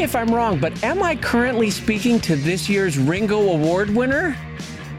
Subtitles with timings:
[0.00, 4.34] me if I'm wrong, but am I currently speaking to this year's Ringo Award winner?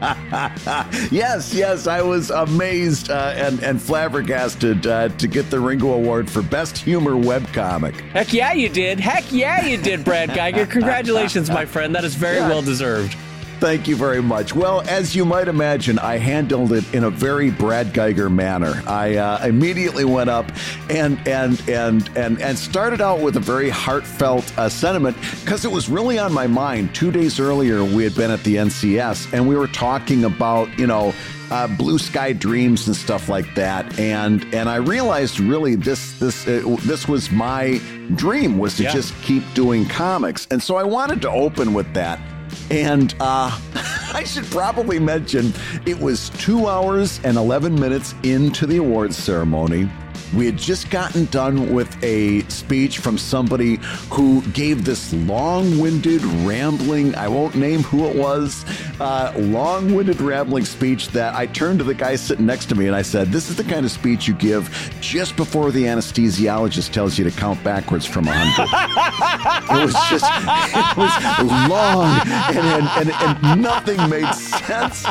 [1.10, 6.30] yes, yes, I was amazed uh, and, and flabbergasted uh, to get the Ringo Award
[6.30, 8.00] for Best Humor Webcomic.
[8.10, 9.00] Heck yeah, you did.
[9.00, 10.66] Heck yeah, you did, Brad Guigar.
[10.70, 11.94] Congratulations, my friend.
[11.94, 12.48] That is very yeah.
[12.48, 13.16] well deserved.
[13.62, 14.56] Thank you very much.
[14.56, 18.82] Well, as you might imagine, I handled it in a very Brad Guigar manner.
[18.88, 20.50] I uh, immediately went up
[20.90, 25.70] and and and and and started out with a very heartfelt uh, sentiment because it
[25.70, 26.92] was really on my mind.
[26.92, 30.88] Two days earlier, we had been at the NCS and we were talking about you
[30.88, 31.14] know
[31.52, 33.96] uh, blue sky dreams and stuff like that.
[33.96, 37.80] And and I realized really this this uh, this was my
[38.16, 38.92] dream was to yeah.
[38.92, 40.48] just keep doing comics.
[40.50, 42.18] And so I wanted to open with that.
[42.70, 43.58] And uh,
[44.14, 45.52] I should probably mention
[45.86, 49.88] it was two hours and 11 minutes into the awards ceremony
[50.34, 53.78] we had just gotten done with a speech from somebody
[54.10, 58.64] who gave this long winded, rambling, I won't name who it was,
[59.00, 62.86] uh, long winded, rambling speech that I turned to the guy sitting next to me
[62.86, 66.92] and I said, This is the kind of speech you give just before the anesthesiologist
[66.92, 69.80] tells you to count backwards from 100.
[69.80, 72.04] it was just, it was long
[72.56, 75.02] and, and, and, and nothing made sense.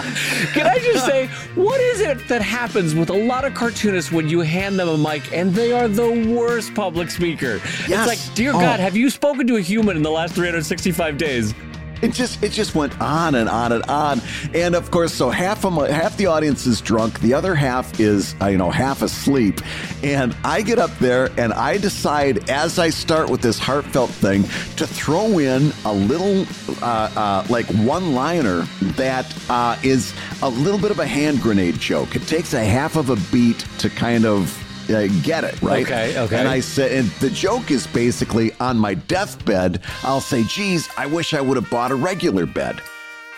[0.54, 4.28] Can I just say, what is it that happens with a lot of cartoonists when
[4.28, 7.62] you hand them a mic and they are the worst public speaker?
[7.88, 8.08] Yes.
[8.08, 8.84] It's like, dear God, oh.
[8.84, 11.54] have you spoken to a human in the last 365 days?
[12.02, 14.22] it just it just went on and on and on
[14.54, 18.00] and of course so half of my, half the audience is drunk the other half
[18.00, 19.62] is uh, you know half asleep
[20.04, 24.44] and i get up there and i decide as i start with this heartfelt thing
[24.76, 26.46] to throw in a little
[26.82, 28.62] uh, uh, like one liner
[28.96, 32.96] that uh, is a little bit of a hand grenade joke it takes a half
[32.96, 34.58] of a beat to kind of
[34.90, 35.84] uh, get it, right?
[35.86, 36.38] Okay, okay.
[36.38, 41.06] And I said, and the joke is basically on my deathbed, I'll say, geez, I
[41.06, 42.82] wish I would have bought a regular bed,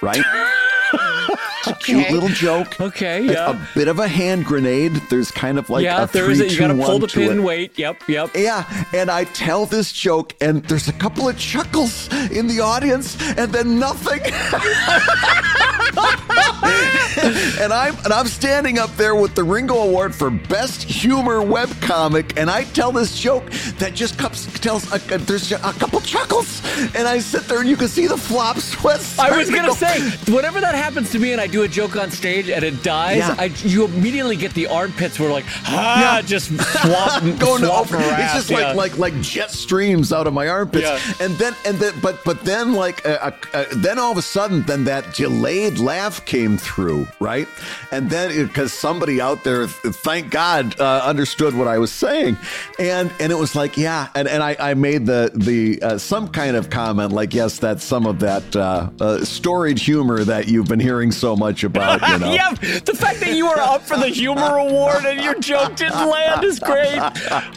[0.02, 0.24] right?
[1.68, 1.80] okay.
[1.80, 2.80] cute little joke.
[2.80, 3.52] Okay, yeah.
[3.52, 4.94] A, a, bit of a hand grenade.
[5.10, 7.08] There's kind of like yeah, a there three, is a, you got to pull the
[7.08, 7.78] pin and wait.
[7.78, 8.32] Yep, yep.
[8.36, 13.18] Yeah, and I tell this joke, and there's a couple of chuckles in the audience,
[13.38, 14.22] and then nothing.
[17.60, 21.70] and I'm and I'm standing up there with the Ringo Award for Best Humor Web
[21.82, 26.62] Comic, and I tell this joke that just cups, tells a, there's a couple chuckles,
[26.96, 29.18] and I sit there and you can see the flop sweats.
[29.24, 29.74] I was gonna go.
[29.74, 32.84] say, whenever that happens to me, and I do a joke on stage and it
[32.84, 33.36] dies, yeah.
[33.38, 36.22] I, you immediately get the armpits where like ah, yeah.
[36.22, 36.48] just
[36.82, 37.98] swap, going swap over.
[37.98, 38.74] It's just yeah.
[38.74, 40.90] like like like jet streams out of my armpits,
[41.22, 44.22] and then and then but but then like uh, uh, uh, then all of a
[44.22, 45.93] sudden then that delayed laugh
[46.26, 47.48] came through, right?
[47.92, 52.38] And then because somebody out there, thank God, uh, understood what I was saying,
[52.80, 56.28] and and it was like yeah, and and I, I made the the uh, some
[56.28, 60.80] kind of comment like yes, that's some of that uh, storied humor that you've been
[60.80, 62.02] hearing so much about.
[62.02, 62.34] You know?
[62.34, 66.10] yeah, the fact that you were up for the humor award and your joke didn't
[66.10, 67.00] land is great.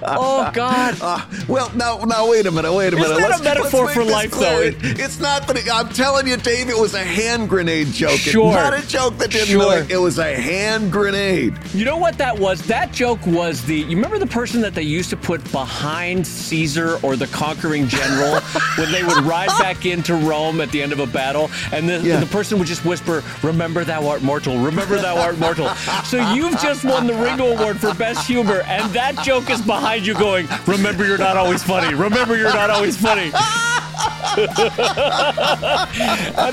[0.03, 0.97] Oh God.
[1.01, 3.11] Uh, well, now, now, wait a minute, wait a minute.
[3.11, 4.73] Isn't that let's, a metaphor for life, clear.
[4.73, 4.89] though?
[4.89, 5.69] It, it's not that.
[5.73, 8.26] I'm telling you, Dave, it was a hand grenade joke.
[8.31, 8.53] Sure.
[8.53, 9.87] Not a joke that didn't sure.
[9.89, 11.55] It was a hand grenade.
[11.75, 12.63] You know what that was?
[12.63, 13.77] That joke was the.
[13.77, 18.41] You remember the person that they used to put behind Caesar or the conquering general
[18.79, 22.01] when they would ride back into Rome at the end of a battle, and the,
[22.01, 22.21] yeah.
[22.21, 24.59] the person would just whisper, "Remember thou art mortal.
[24.59, 25.69] Remember thou art mortal."
[26.05, 30.07] So you've just won the Ringo Award for best humor, and that joke is behind
[30.07, 31.95] you, going, "Remember you're not always funny.
[31.95, 33.31] Remember you're not always funny."
[34.37, 34.47] and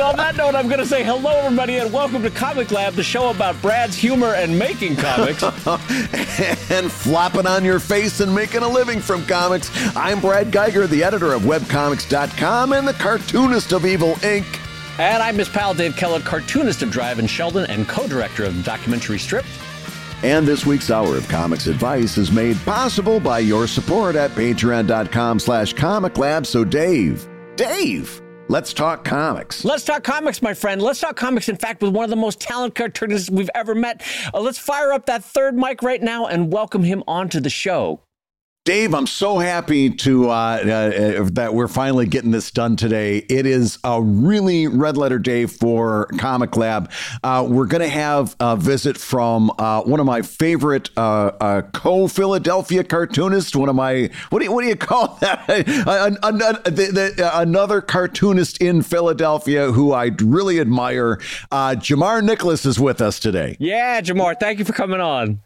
[0.01, 3.29] on that note, I'm going to say hello, everybody, and welcome to ComicLab, the show
[3.29, 5.44] about Brad's humor and making comics.
[6.69, 9.72] and flopping on your face and making a living from comics.
[9.96, 14.46] I'm Brad Guigar, the editor of webcomics.com and the cartoonist of Evil Inc.
[15.00, 18.63] And I'm Miss Pal Dave Kellett, cartoonist of Drive and Sheldon and co-director of the
[18.63, 19.48] documentary Stripped.
[20.21, 25.39] And this week's Hour of Comics Advice is made possible by your support at patreon.com
[25.39, 26.45] slash comic lab.
[26.45, 29.66] So Dave, Dave, let's talk comics.
[29.66, 30.81] Let's talk comics, my friend.
[30.81, 34.01] Let's talk comics, in fact, with one of the most talented cartoonists we've ever met.
[34.34, 38.00] Uh, let's fire up that third mic right now and welcome him onto the show.
[38.65, 43.18] Dave, I'm so happy to uh, uh, that we're finally getting this done today.
[43.18, 46.89] It is a really red letter day for ComicLab.
[47.25, 51.62] Uh, we're going to have a visit from uh, one of my favorite uh, uh,
[51.74, 53.54] co-Philadelphia cartoonists.
[53.54, 55.50] One of my what do you, what do you call that?
[57.36, 61.18] another cartoonist in Philadelphia who I really admire.
[61.51, 63.57] Jamar Nicholas is with us today.
[63.59, 65.42] Yeah, Jamar, thank you for coming on.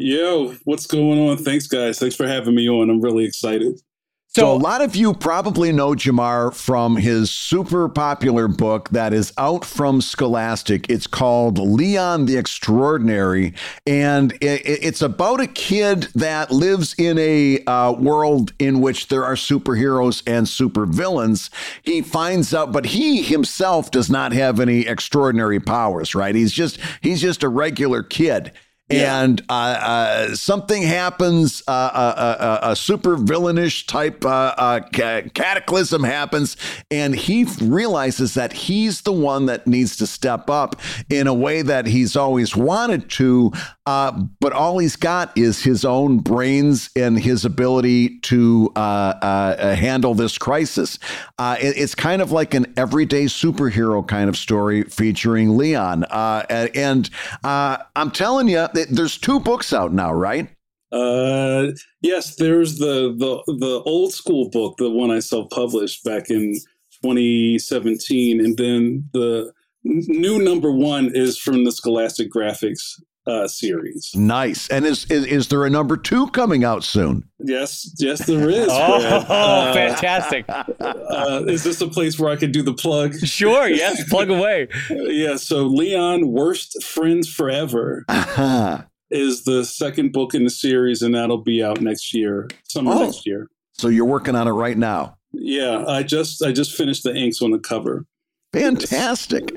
[0.00, 1.36] Yo, what's going on?
[1.36, 1.98] Thanks, guys.
[1.98, 2.88] Thanks for having me on.
[2.88, 3.80] I'm really excited.
[4.28, 9.12] So, so, a lot of you probably know Jamar from his super popular book that
[9.12, 10.88] is out from Scholastic.
[10.88, 13.54] It's called Leon the Extraordinary,
[13.88, 19.24] and it, it's about a kid that lives in a uh, world in which there
[19.24, 21.50] are superheroes and supervillains.
[21.82, 26.14] He finds out, but he himself does not have any extraordinary powers.
[26.14, 26.36] Right?
[26.36, 28.52] He's just he's just a regular kid.
[28.90, 36.56] And uh, uh, something happens, uh, uh, uh a super villainish type uh, cataclysm happens,
[36.90, 40.76] and he realizes that he's the one that needs to step up
[41.10, 43.52] in a way that he's always wanted to.
[43.88, 48.78] Uh, but all he's got is his own brains and his ability to uh,
[49.22, 50.98] uh, handle this crisis.
[51.40, 56.04] It, it's kind of like an everyday superhero kind of story featuring Leon.
[56.04, 57.08] and
[57.42, 60.50] I'm telling you, there's two books out now, right?
[60.92, 61.68] Uh,
[62.02, 66.56] yes, there's the the the old school book, the one I self published back in
[67.02, 69.50] 2017, and then the
[69.82, 74.10] new number one is from the Scholastic Graphix uh, series.
[74.14, 74.68] Nice.
[74.68, 77.28] And is, is is there a number two coming out soon?
[77.38, 78.68] Yes, yes, there is.
[78.70, 80.46] oh, uh, fantastic!
[80.48, 83.14] Uh, is this a place where I could do the plug?
[83.28, 83.68] Sure.
[83.68, 84.68] Yes, plug away.
[84.90, 85.36] yeah.
[85.36, 88.04] So Leon, worst friends forever.
[88.08, 92.92] Uh-huh is the second book in the series, and that'll be out next year, summer
[92.92, 93.48] oh, next year.
[93.72, 95.16] So you're working on it right now.
[95.32, 98.06] Yeah, I just I just finished the inks on the cover.
[98.52, 99.54] Fantastic.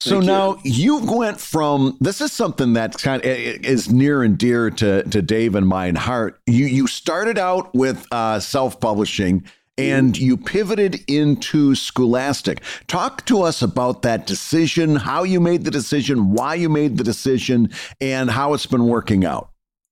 [0.00, 0.98] So now you.
[0.98, 5.54] went from this is something that kind of is near and dear to to Dave
[5.56, 6.40] and mine heart.
[6.46, 9.44] You you started out with uh, self publishing
[9.76, 12.62] and you pivoted into Scholastic.
[12.88, 17.04] Talk to us about that decision, how you made the decision, why you made the
[17.04, 19.50] decision, and how it's been working out.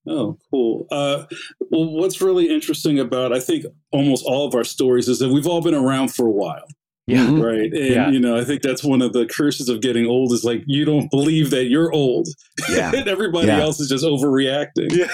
[0.09, 0.87] Oh, cool.
[0.91, 1.25] Uh,
[1.71, 5.47] well, what's really interesting about I think almost all of our stories is that we've
[5.47, 6.67] all been around for a while.
[7.07, 7.27] Yeah.
[7.27, 7.41] Mm-hmm.
[7.41, 7.73] Right.
[7.73, 8.11] And, yeah.
[8.11, 10.85] you know, I think that's one of the curses of getting old is like you
[10.85, 12.27] don't believe that you're old.
[12.69, 12.91] Yeah.
[12.95, 13.61] and everybody yeah.
[13.61, 14.91] else is just overreacting.
[14.91, 15.07] Yeah.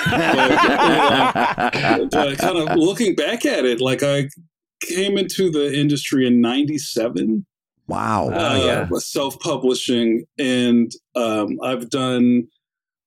[1.71, 4.31] but, uh, but kind of looking back at it, like I
[4.81, 7.45] came into the industry in 97.
[7.89, 8.31] Wow.
[8.31, 8.89] Uh, oh, yeah.
[8.99, 10.25] Self publishing.
[10.39, 12.49] And um, I've done,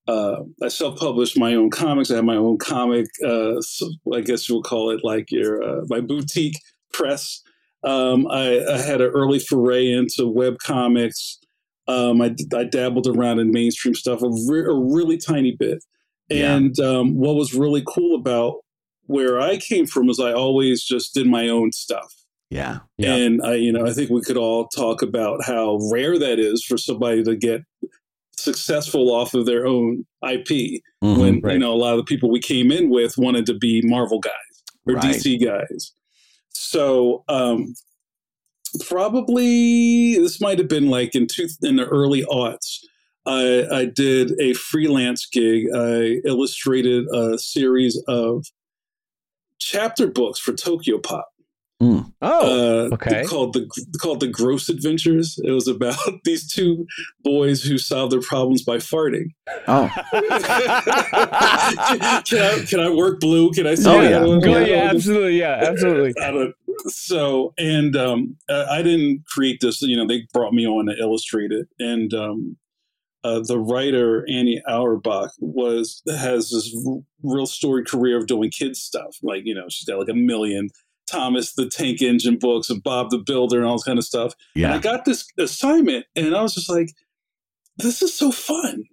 [0.07, 2.11] uh, I self published my own comics.
[2.11, 5.85] I have my own comic, uh, so I guess you'll call it like your, uh,
[5.89, 6.59] my boutique
[6.93, 7.41] press.
[7.85, 11.39] Um, I, I, had an early foray into web comics.
[11.87, 15.83] Um, I, I, dabbled around in mainstream stuff a, re- a really tiny bit.
[16.31, 16.85] And yeah.
[16.85, 18.55] um, what was really cool about
[19.05, 22.11] where I came from was I always just did my own stuff.
[22.49, 22.79] Yeah.
[22.97, 23.15] yeah.
[23.15, 26.63] And I, you know, I think we could all talk about how rare that is
[26.63, 27.61] for somebody to get
[28.37, 31.53] successful off of their own IP mm-hmm, when, right.
[31.53, 34.19] you know, a lot of the people we came in with wanted to be Marvel
[34.19, 34.31] guys
[34.87, 35.15] or right.
[35.15, 35.93] DC guys.
[36.57, 37.75] So, um,
[38.88, 42.80] probably this might have been like in two, in the early aughts.
[43.25, 45.68] I, I did a freelance gig.
[45.75, 48.46] I illustrated a series of
[49.60, 51.24] chapter books for Tokyopop.
[51.81, 52.13] Mm.
[52.22, 53.25] Oh, uh, okay.
[53.25, 53.69] Called the
[54.01, 55.38] called the Gross Adventures.
[55.44, 56.88] It was about these two
[57.21, 59.31] boys who solve their problems by farting.
[59.68, 59.92] Oh,
[62.23, 63.52] can, I, can I work blue?
[63.52, 63.90] Can I say?
[63.90, 66.14] Oh yeah, Go, yeah, absolutely, yeah, absolutely.
[66.88, 69.81] so, and um, I didn't create this.
[69.81, 72.56] You know, they brought me on to illustrate it, and um,
[73.26, 78.80] uh, the writer Annie Auerbach was has this r- real story career of doing kids
[78.80, 79.18] stuff.
[79.21, 80.69] Like you know, she's got like a million
[81.07, 84.33] Thomas the Tank Engine books and Bob the Builder and all this kind of stuff.
[84.56, 84.68] Yeah.
[84.68, 86.90] And I got this assignment, and I was just like,
[87.78, 88.83] "This is so fun!"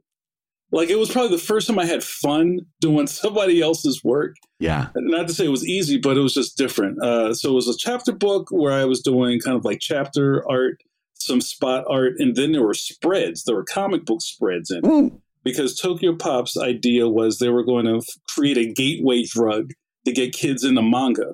[0.70, 4.36] Like it was probably the first time I had fun doing somebody else's work.
[4.58, 4.88] Yeah.
[4.96, 7.02] Not to say it was easy, but it was just different.
[7.02, 10.48] Uh, so it was a chapter book where I was doing kind of like chapter
[10.50, 10.78] art
[11.22, 13.44] some spot art, and then there were spreads.
[13.44, 14.84] There were comic book spreads in it.
[14.84, 15.20] Mm.
[15.44, 19.72] Because Tokyopop's idea was they were going to create a gateway drug
[20.04, 21.32] to get kids into manga.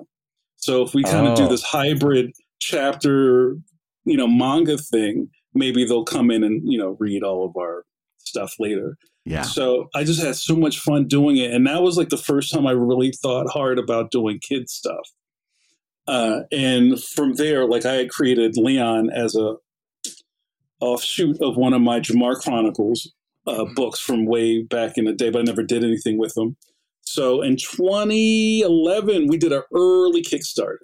[0.59, 1.35] So if we kind of oh.
[1.35, 3.57] do this hybrid chapter,
[4.05, 7.85] you know, manga thing, maybe they'll come in and, you know, read all of our
[8.17, 8.97] stuff later.
[9.25, 9.43] Yeah.
[9.43, 11.51] So I just had so much fun doing it.
[11.51, 15.07] And that was like the first time I really thought hard about doing kids stuff.
[16.07, 19.55] Uh, and from there, like I had created Leon as a
[20.81, 23.13] offshoot of one of my Jamar Chronicles
[23.45, 23.73] uh, mm-hmm.
[23.75, 26.57] books from way back in the day, but I never did anything with them.
[27.09, 30.77] So in 2011, we did an early Kickstarter.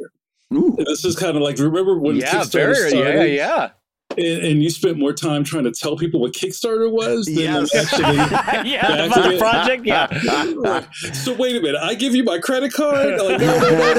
[0.50, 3.34] This is kind of like remember when yeah, Kickstarter very, started?
[3.34, 3.70] Yeah, yeah.
[4.12, 7.76] and, and, you spent more time trying to tell people what Kickstarter was than yes.
[7.76, 8.16] actually
[8.72, 9.86] yeah, the project.
[9.86, 10.86] Yeah.
[11.14, 13.20] so wait a minute, I give you my credit card?
[13.22, 13.94] Like, no, no,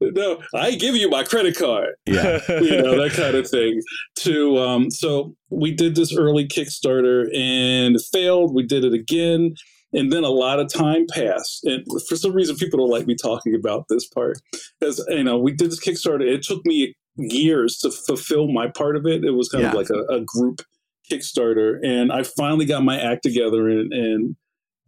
[0.00, 0.10] no.
[0.10, 1.94] no, I give you my credit card.
[2.06, 3.82] Yeah, you know that kind of thing.
[4.20, 8.54] To um, so we did this early Kickstarter and failed.
[8.54, 9.54] We did it again.
[9.92, 11.64] And then a lot of time passed.
[11.64, 14.38] And for some reason, people don't like me talking about this part.
[14.78, 16.20] Because, you know, we did this Kickstarter.
[16.20, 19.24] It took me years to fulfill my part of it.
[19.24, 19.70] It was kind yeah.
[19.70, 20.62] of like a, a, group
[21.10, 24.36] Kickstarter, and I finally got my act together and, and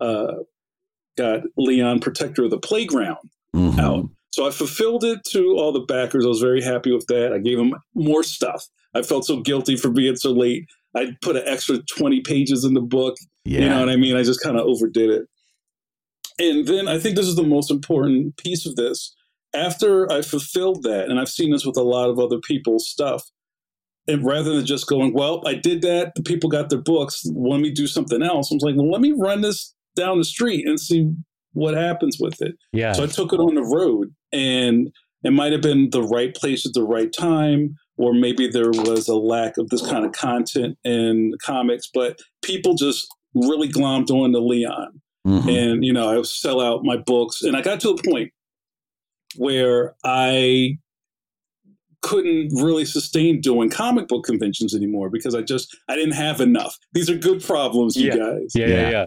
[0.01, 0.35] uh,
[1.17, 3.81] got Leon Protector of the Playground mm-hmm.
[3.81, 4.09] out.
[4.33, 6.25] So I fulfilled it to all the backers.
[6.25, 7.33] I was very happy with that.
[7.33, 8.65] I gave them more stuff.
[8.95, 10.67] I felt so guilty for being so late.
[10.95, 13.17] I put an extra 20 pages in the book.
[13.51, 13.63] Yeah.
[13.63, 14.17] You know what I mean?
[14.17, 15.27] I just kind of overdid it.
[16.39, 19.13] And then I think this is the most important piece of this
[19.53, 23.25] after I fulfilled that, and I've seen this with a lot of other people's stuff,
[24.07, 27.61] and rather than just going, well, I did that, the people got their books, let
[27.61, 28.53] me do something else.
[28.53, 31.13] I was like, well, let me run this down the street and see
[31.53, 32.55] what happens with it.
[32.73, 32.93] Yeah.
[32.93, 34.91] So I took it on the road, and
[35.25, 39.09] it might have been the right place at the right time, or maybe there was
[39.09, 44.33] a lack of this kind of content in comics, but people just really glommed on
[44.33, 45.01] to Leon.
[45.27, 45.49] Mm-hmm.
[45.49, 47.43] And, you know, I would sell out my books.
[47.43, 48.33] And I got to a point
[49.37, 50.79] where I
[52.03, 56.79] couldn't really sustain doing comic book conventions anymore because I just I didn't have enough.
[56.93, 58.17] These are good problems, you yeah.
[58.17, 58.53] guys.
[58.55, 59.07] Yeah, yeah, yeah.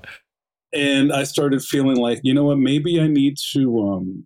[0.73, 4.25] And I started feeling like, you know what, maybe I need to um,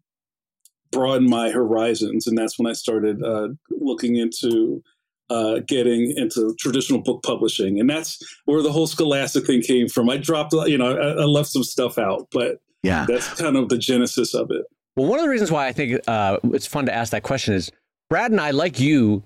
[0.91, 4.81] broaden my horizons, and that's when I started uh, looking into
[5.29, 10.09] uh, getting into traditional book publishing, and that's where the whole Scholastic thing came from.
[10.09, 13.69] I dropped, you know, I, I left some stuff out, but yeah, that's kind of
[13.69, 14.65] the genesis of it.
[14.95, 17.53] Well, one of the reasons why I think uh, it's fun to ask that question
[17.53, 17.71] is
[18.09, 19.23] Brad and I, like you,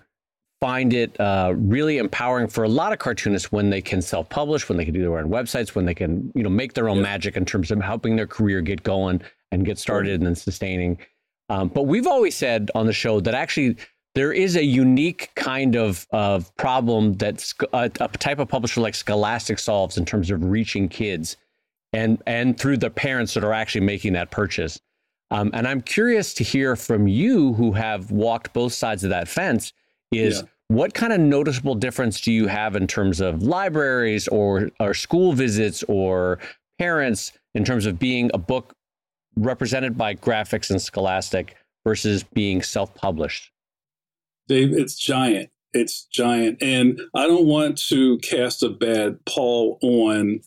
[0.60, 4.78] find it uh, really empowering for a lot of cartoonists when they can self-publish, when
[4.78, 7.04] they can do their own websites, when they can you know make their own yeah.
[7.04, 10.98] magic in terms of helping their career get going and get started and then sustaining.
[11.50, 13.76] Um, but we've always said on the show that actually
[14.14, 18.96] there is a unique kind of, of problem that a, a type of publisher like
[18.96, 21.38] Scholastic solves in terms of reaching kids
[21.94, 24.80] and and through the parents that are actually making that purchase.
[25.30, 29.28] Um, and I'm curious to hear from you who have walked both sides of that
[29.28, 29.72] fence
[30.12, 30.48] is yeah.
[30.68, 35.32] what kind of noticeable difference do you have in terms of libraries or, or school
[35.32, 36.40] visits or
[36.80, 38.74] parents in terms of being a book
[39.38, 43.51] represented by Graphix and scholastic versus being self-published?
[44.52, 45.50] Dave, it's giant.
[45.74, 46.62] It's giant.
[46.62, 50.42] And I don't want to cast a bad pall on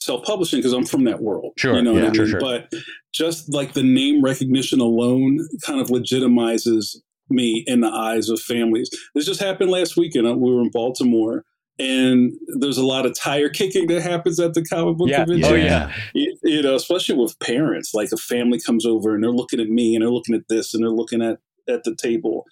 [0.00, 1.52] self-publishing because I'm from that world.
[1.58, 1.74] Sure.
[1.74, 2.26] You know yeah, I mean?
[2.26, 2.40] sure.
[2.40, 2.72] But
[3.12, 6.96] just like the name recognition alone kind of legitimizes
[7.28, 8.88] me in the eyes of families.
[9.14, 10.26] This just happened last weekend.
[10.26, 11.44] Uh, we were in Baltimore
[11.78, 15.24] and there's a lot of tire kicking that happens at the comic book yeah.
[15.24, 15.52] convention.
[15.52, 17.92] Oh yeah, you, you, know, especially with parents.
[17.92, 20.72] Like a family comes over and they're looking at me and they're looking at this
[20.72, 21.38] and they're looking at
[21.68, 22.44] at the table,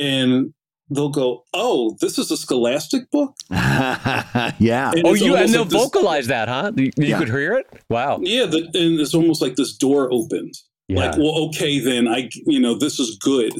[0.00, 0.54] and
[0.90, 4.92] they'll go, "Oh, this is a Scholastic book." yeah.
[4.92, 6.72] And oh, you and they'll like vocalize this, that, huh?
[6.76, 7.18] You, you yeah.
[7.18, 7.66] could hear it.
[7.88, 8.20] Wow.
[8.22, 10.66] Yeah, the, and it's almost like this door opens.
[10.88, 11.06] Yeah.
[11.06, 13.52] Like, well, okay, then I, you know, this is good.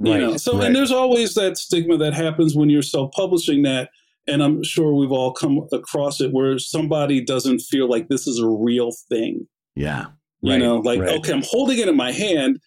[0.00, 0.66] You right, know, so right.
[0.66, 3.90] and there's always that stigma that happens when you're self-publishing that,
[4.26, 8.40] and I'm sure we've all come across it where somebody doesn't feel like this is
[8.40, 9.46] a real thing.
[9.76, 10.06] Yeah.
[10.40, 12.58] You right, know, like okay, I'm holding it in my hand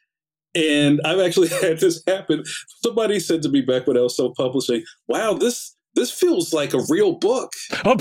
[0.56, 2.44] and I've actually had this happen.
[2.84, 6.74] Somebody said to me back when I was self publishing, wow, this this feels like
[6.74, 7.54] a real book.
[7.86, 7.92] Oh.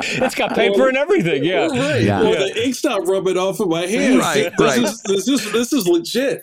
[0.00, 1.44] it's got paper and everything.
[1.44, 1.66] Yeah.
[1.66, 2.02] Right.
[2.02, 2.22] Yeah.
[2.22, 4.18] Well, the ink's not rubbing off of my hands.
[4.18, 4.50] Right.
[4.56, 4.82] This, right.
[4.82, 6.42] Is, this, is, this is legit.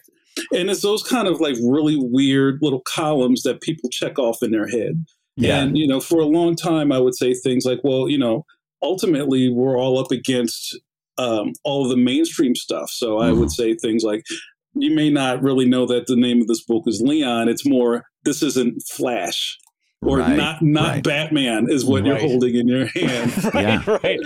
[0.53, 4.51] And it's those kind of like really weird little columns that people check off in
[4.51, 5.03] their head.
[5.35, 5.59] Yeah.
[5.59, 8.45] And, you know, for a long time, I would say things like, well, you know,
[8.83, 10.79] ultimately we're all up against
[11.19, 12.89] um, all of the mainstream stuff.
[12.89, 13.23] So mm.
[13.23, 13.61] I would mm-hmm.
[13.61, 14.23] say things like,
[14.73, 17.49] you may not really know that the name of this book is Leon.
[17.49, 19.57] It's more, this isn't Flash
[20.01, 21.03] or right, not not right.
[21.03, 22.07] Batman is what right.
[22.07, 23.43] you're holding in your hand.
[23.53, 23.97] right, yeah.
[24.03, 24.19] right.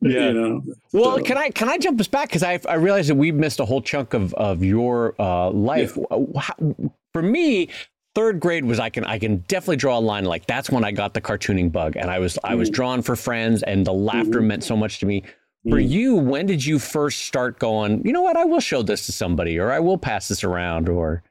[0.00, 0.28] Yeah.
[0.28, 1.24] You know, well, so.
[1.24, 3.64] can I can I jump us back because I I realize that we missed a
[3.64, 5.98] whole chunk of of your uh, life.
[6.10, 6.44] Yeah.
[7.12, 7.70] For me,
[8.14, 10.92] third grade was I can I can definitely draw a line like that's when I
[10.92, 12.74] got the cartooning bug and I was I was mm.
[12.74, 14.48] drawn for friends and the laughter mm-hmm.
[14.48, 15.24] meant so much to me.
[15.68, 15.88] For mm.
[15.88, 19.12] you, when did you first start going, you know what, I will show this to
[19.12, 21.22] somebody or I will pass this around or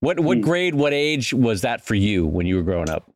[0.00, 0.42] what what mm.
[0.42, 3.10] grade, what age was that for you when you were growing up?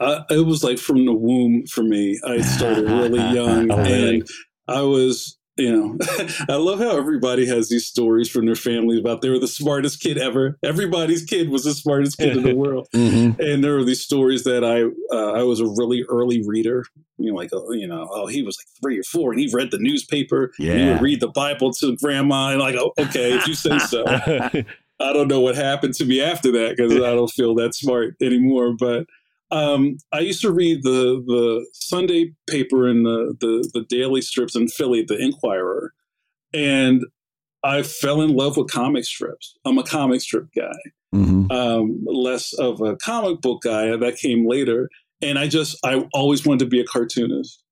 [0.00, 2.18] Uh, it was like from the womb for me.
[2.24, 4.20] I started really young oh, really?
[4.20, 4.28] and
[4.66, 5.98] I was you know,
[6.48, 10.00] I love how everybody has these stories from their families about they were the smartest
[10.00, 10.58] kid ever.
[10.62, 13.40] Everybody's kid was the smartest kid in the world, mm-hmm.
[13.40, 16.84] and there are these stories that I uh, I was a really early reader.
[17.18, 19.50] You know, like oh, you know, oh, he was like three or four, and he
[19.52, 20.52] read the newspaper.
[20.58, 23.78] Yeah, he would read the Bible to grandma, and like, oh, okay, if you say
[23.78, 24.04] so.
[25.00, 28.14] I don't know what happened to me after that because I don't feel that smart
[28.22, 29.06] anymore, but
[29.52, 34.56] um, I used to read the the Sunday paper and the, the the daily strips
[34.56, 35.92] in Philly, the Inquirer,
[36.54, 37.04] and
[37.62, 39.54] I fell in love with comic strips.
[39.66, 40.72] I'm a comic strip guy,
[41.14, 41.52] mm-hmm.
[41.52, 43.94] um, less of a comic book guy.
[43.94, 44.88] That came later,
[45.20, 47.62] and I just I always wanted to be a cartoonist.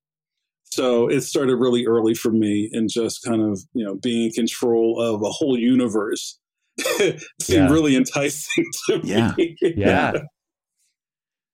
[0.65, 4.33] So it started really early for me, and just kind of you know being in
[4.33, 6.39] control of a whole universe
[6.79, 7.71] seemed yeah.
[7.71, 9.33] really enticing to yeah.
[9.39, 9.57] me.
[9.63, 10.13] Yeah.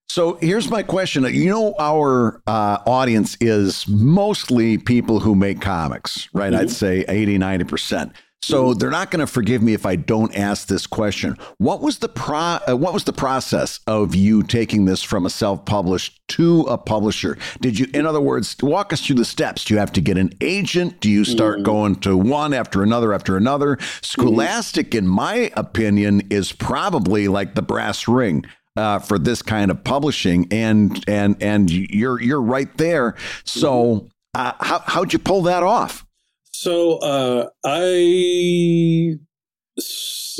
[0.08, 1.24] So here's my question.
[1.24, 6.52] You know, our uh, audience is mostly people who make comics, right?
[6.52, 6.62] Mm-hmm.
[6.62, 8.12] I'd say 80, 90%.
[8.42, 8.78] So mm-hmm.
[8.78, 11.36] they're not going to forgive me if I don't ask this question.
[11.58, 15.30] What was the pro- uh, what was the process of you taking this from a
[15.30, 17.38] self-published to a publisher?
[17.60, 19.64] Did you in other words, walk us through the steps?
[19.64, 21.00] Do you have to get an agent?
[21.00, 21.64] Do you start mm-hmm.
[21.64, 23.76] going to one after another after another?
[23.76, 24.02] Mm-hmm.
[24.02, 28.44] Scholastic in my opinion is probably like the brass ring
[28.76, 33.14] uh, for this kind of publishing, and and and you're you're right there.
[33.44, 36.04] So uh, how how'd you pull that off?
[36.52, 39.18] So uh, I,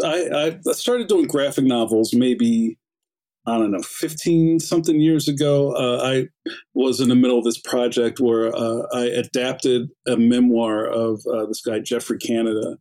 [0.05, 2.79] I I started doing graphic novels maybe
[3.47, 6.29] I don't know, 15 something years ago, uh, I
[6.75, 11.47] was in the middle of this project where uh, I adapted a memoir of uh,
[11.47, 12.77] this guy, Geoffrey Canada,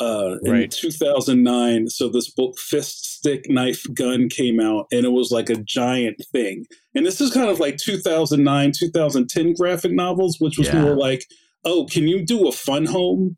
[0.00, 0.70] uh, in right.
[0.70, 1.88] 2009.
[1.88, 6.22] So this book, Fist, Stick, Knife, Gun, came out, and it was like a giant
[6.32, 6.66] thing.
[6.94, 10.82] And this is kind of like 2009, 2010 graphic novels, which was yeah.
[10.82, 11.24] more like,
[11.64, 13.36] oh, can you do a fun home,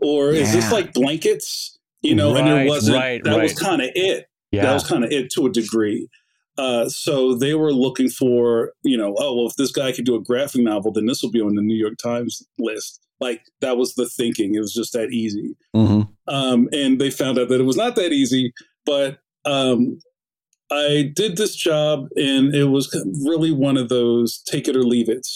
[0.00, 0.42] or yeah.
[0.42, 1.78] is this like blankets?
[2.00, 2.96] You know, right, and it wasn't.
[2.96, 3.42] Right, that right.
[3.42, 4.26] was kind of it.
[4.52, 4.62] Yeah.
[4.62, 6.08] That was kind of it to a degree.
[6.56, 10.16] Uh, so they were looking for, you know, oh well, if this guy could do
[10.16, 13.00] a graphic novel, then this will be on the New York Times list.
[13.20, 14.54] Like that was the thinking.
[14.54, 15.56] It was just that easy.
[15.74, 16.02] Mm-hmm.
[16.32, 18.52] Um, and they found out that it was not that easy.
[18.86, 19.98] But um,
[20.70, 22.88] I did this job, and it was
[23.26, 25.26] really one of those take it or leave it.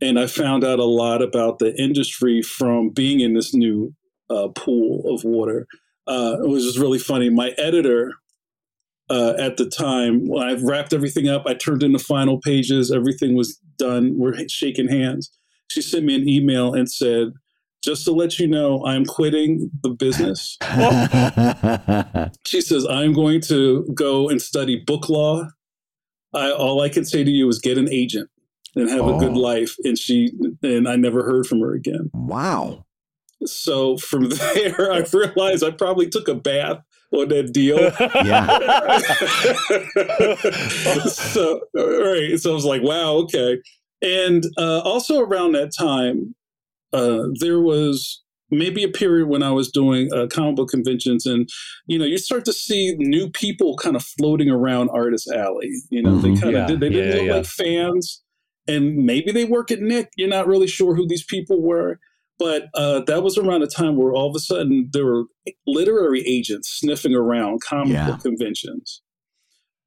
[0.00, 3.94] And I found out a lot about the industry from being in this new
[4.30, 5.66] uh, pool of water.
[6.06, 7.30] Uh, it was just really funny.
[7.30, 8.12] My editor
[9.08, 12.90] uh, at the time, when I wrapped everything up, I turned in the final pages,
[12.90, 14.18] everything was done.
[14.18, 15.30] We're shaking hands
[15.68, 17.32] she sent me an email and said,
[17.82, 20.56] just to let you know, I'm quitting the business.
[22.46, 25.48] she says, I'm going to go and study book law.
[26.34, 28.30] I, all I can say to you is get an agent
[28.76, 29.16] and have oh.
[29.16, 29.40] a good oh.
[29.40, 29.74] life.
[29.84, 32.10] And she, and I never heard from her again.
[32.14, 32.86] Wow.
[33.44, 36.78] So from there, I realized I probably took a bath
[37.12, 37.78] on that deal.
[38.24, 38.98] Yeah.
[41.08, 42.38] so, all right.
[42.38, 43.58] So I was like, wow, okay.
[44.02, 46.34] And uh, also around that time,
[46.92, 51.48] uh, there was maybe a period when I was doing uh, comic book conventions, and
[51.86, 55.72] you know, you start to see new people kind of floating around Artist Alley.
[55.90, 56.34] You know, mm-hmm.
[56.34, 56.66] they kind of yeah.
[56.66, 57.34] did, they didn't yeah, look yeah.
[57.34, 58.22] like fans,
[58.66, 60.10] and maybe they work at Nick.
[60.16, 61.98] You're not really sure who these people were.
[62.38, 65.24] But uh, that was around a time where all of a sudden there were
[65.64, 69.00] literary agents sniffing around comic book conventions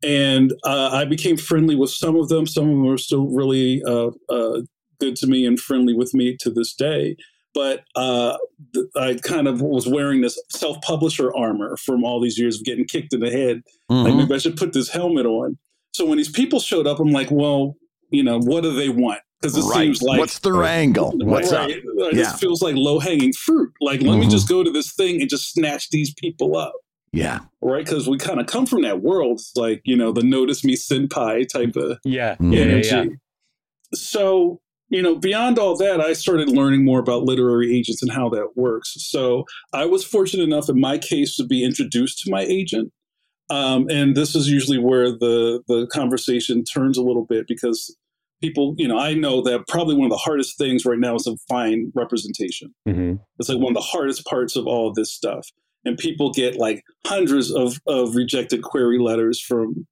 [0.06, 2.46] and uh, I became friendly with some of them.
[2.46, 4.62] Some of them are still really uh, uh,
[5.00, 7.18] good to me and friendly with me to this day.
[7.54, 8.38] But uh,
[8.74, 12.86] th- I kind of was wearing this self-publisher armor from all these years of getting
[12.86, 13.62] kicked in the head.
[13.90, 14.04] Mm-hmm.
[14.04, 15.58] Like maybe I should put this helmet on.
[15.94, 17.76] So when these people showed up, I'm like, well,
[18.10, 19.22] you know, what do they want?
[19.42, 19.86] Because it right.
[19.86, 21.14] seems like what's their angle?
[21.16, 21.70] What's right, up?
[21.70, 21.84] It
[22.16, 22.24] yeah.
[22.24, 23.72] just feels like low hanging fruit.
[23.80, 24.22] Like, let mm-hmm.
[24.22, 26.74] me just go to this thing and just snatch these people up.
[27.16, 27.40] Yeah.
[27.62, 27.86] Right.
[27.86, 29.40] Because we kind of come from that world.
[29.40, 32.36] It's like, you know, the notice me senpai type of yeah.
[32.40, 32.90] energy.
[32.90, 33.10] Yeah, yeah.
[33.94, 38.30] So, you know, beyond all that, I started learning more about literary agents and how
[38.30, 38.96] that works.
[38.98, 42.92] So I was fortunate enough in my case to be introduced to my agent.
[43.50, 47.96] Um, and this is usually where the the conversation turns a little bit because
[48.42, 51.24] people, you know, I know that probably one of the hardest things right now is
[51.24, 52.74] to find representation.
[52.88, 53.16] Mm-hmm.
[53.40, 55.48] It's like one of the hardest parts of all of this stuff
[55.86, 59.88] and people get like hundreds of, of rejected query letters from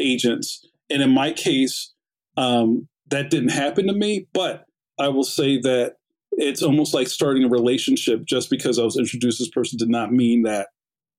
[0.00, 0.66] agents.
[0.90, 1.92] And in my case,
[2.36, 4.64] um, that didn't happen to me, but
[4.98, 5.96] I will say that
[6.32, 9.90] it's almost like starting a relationship just because I was introduced to this person did
[9.90, 10.68] not mean that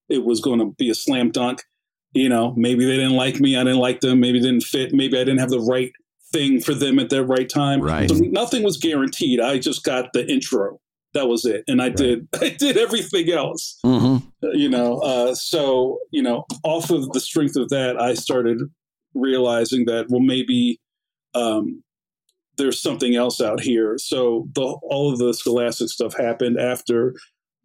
[0.10, 1.62] it was going to be a slam dunk.
[2.14, 4.94] You know, maybe they didn't like me, I didn't like them, maybe it didn't fit,
[4.94, 5.92] maybe I didn't have the right
[6.32, 7.82] thing for them at the right time.
[7.82, 8.10] Right.
[8.10, 9.40] So nothing was guaranteed.
[9.40, 10.80] I just got the intro.
[11.14, 11.96] That was it, and I right.
[11.96, 13.80] did I did everything else.
[13.86, 14.28] Mm-hmm.
[14.54, 18.60] You know, uh, so you know, off of the strength of that, I started
[19.14, 20.80] realizing that well, maybe
[21.36, 21.84] um,
[22.58, 23.98] there's something else out here.
[23.98, 27.16] So the all of the Scholastic stuff happened after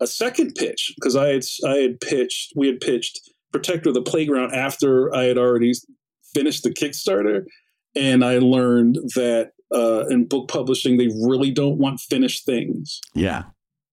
[0.01, 3.21] a second pitch because I had I had pitched we had pitched
[3.53, 5.73] Protector of the Playground after I had already
[6.35, 7.45] finished the Kickstarter,
[7.95, 13.01] and I learned that uh, in book publishing they really don't want finished things.
[13.15, 13.45] Yeah.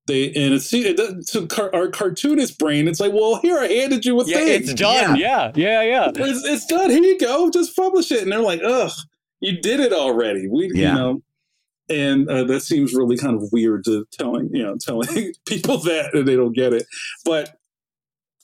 [0.08, 0.98] They and it's it,
[1.30, 2.88] to car, our cartoonist brain.
[2.88, 4.48] It's like, well, here I handed you a yeah, thing.
[4.50, 5.16] It's done.
[5.16, 6.12] Yeah, yeah, yeah.
[6.16, 6.26] yeah.
[6.26, 6.92] It's, it's, done.
[6.92, 7.50] Here you go.
[7.50, 8.22] Just publish it.
[8.22, 8.92] And they're like, ugh,
[9.40, 10.48] you did it already.
[10.48, 10.90] We, yeah.
[10.90, 11.22] you know,
[11.90, 16.14] and uh, that seems really kind of weird to telling you know telling people that
[16.14, 16.86] and they don't get it.
[17.24, 17.58] But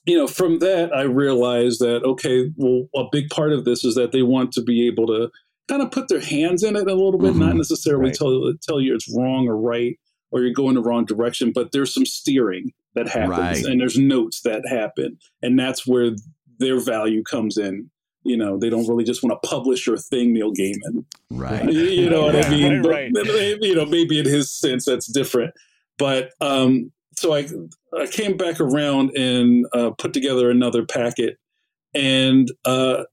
[0.06, 3.96] you know, from that I realized that okay, well, a big part of this is
[3.96, 5.30] that they want to be able to
[5.72, 7.40] kind of put their hands in it a little bit, mm-hmm.
[7.40, 8.14] not necessarily right.
[8.14, 9.98] tell tell you it's wrong or right
[10.32, 13.66] or you're going the wrong direction, but there's some steering that happens right.
[13.66, 15.18] and there's notes that happen.
[15.42, 16.12] And that's where
[16.58, 17.90] their value comes in.
[18.24, 21.06] You know, they don't really just want to publish your thing, Neil Gaiman.
[21.32, 21.72] Right.
[21.72, 22.82] You know what yeah, I mean?
[22.84, 23.58] Right, but, right.
[23.62, 25.54] You know, maybe in his sense that's different.
[25.98, 27.48] But um, so I
[27.98, 31.38] I came back around and uh, put together another packet,
[31.94, 33.04] and uh,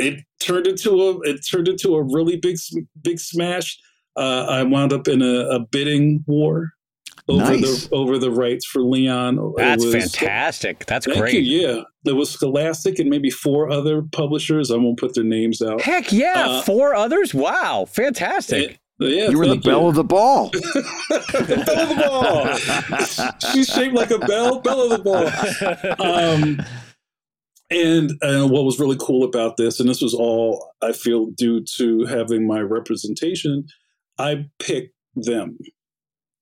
[0.00, 2.56] it turned into a it turned into a really big
[3.02, 3.78] big smash
[4.16, 6.72] uh, I wound up in a, a bidding war
[7.28, 7.86] over nice.
[7.86, 9.54] the over the rights for Leon.
[9.56, 10.86] That's was, fantastic.
[10.86, 11.34] That's great.
[11.34, 14.70] You, yeah, there was Scholastic and maybe four other publishers.
[14.70, 15.80] I won't put their names out.
[15.80, 17.32] Heck yeah, uh, four others.
[17.32, 18.78] Wow, fantastic.
[18.98, 20.50] yeah, you were the bell of the ball.
[20.52, 23.52] the bell of the ball.
[23.52, 24.60] She's shaped like a bell.
[24.60, 25.30] Bell of the ball.
[26.00, 26.60] Um,
[27.70, 31.64] and, and what was really cool about this, and this was all I feel due
[31.76, 33.66] to having my representation,
[34.18, 35.58] I picked them.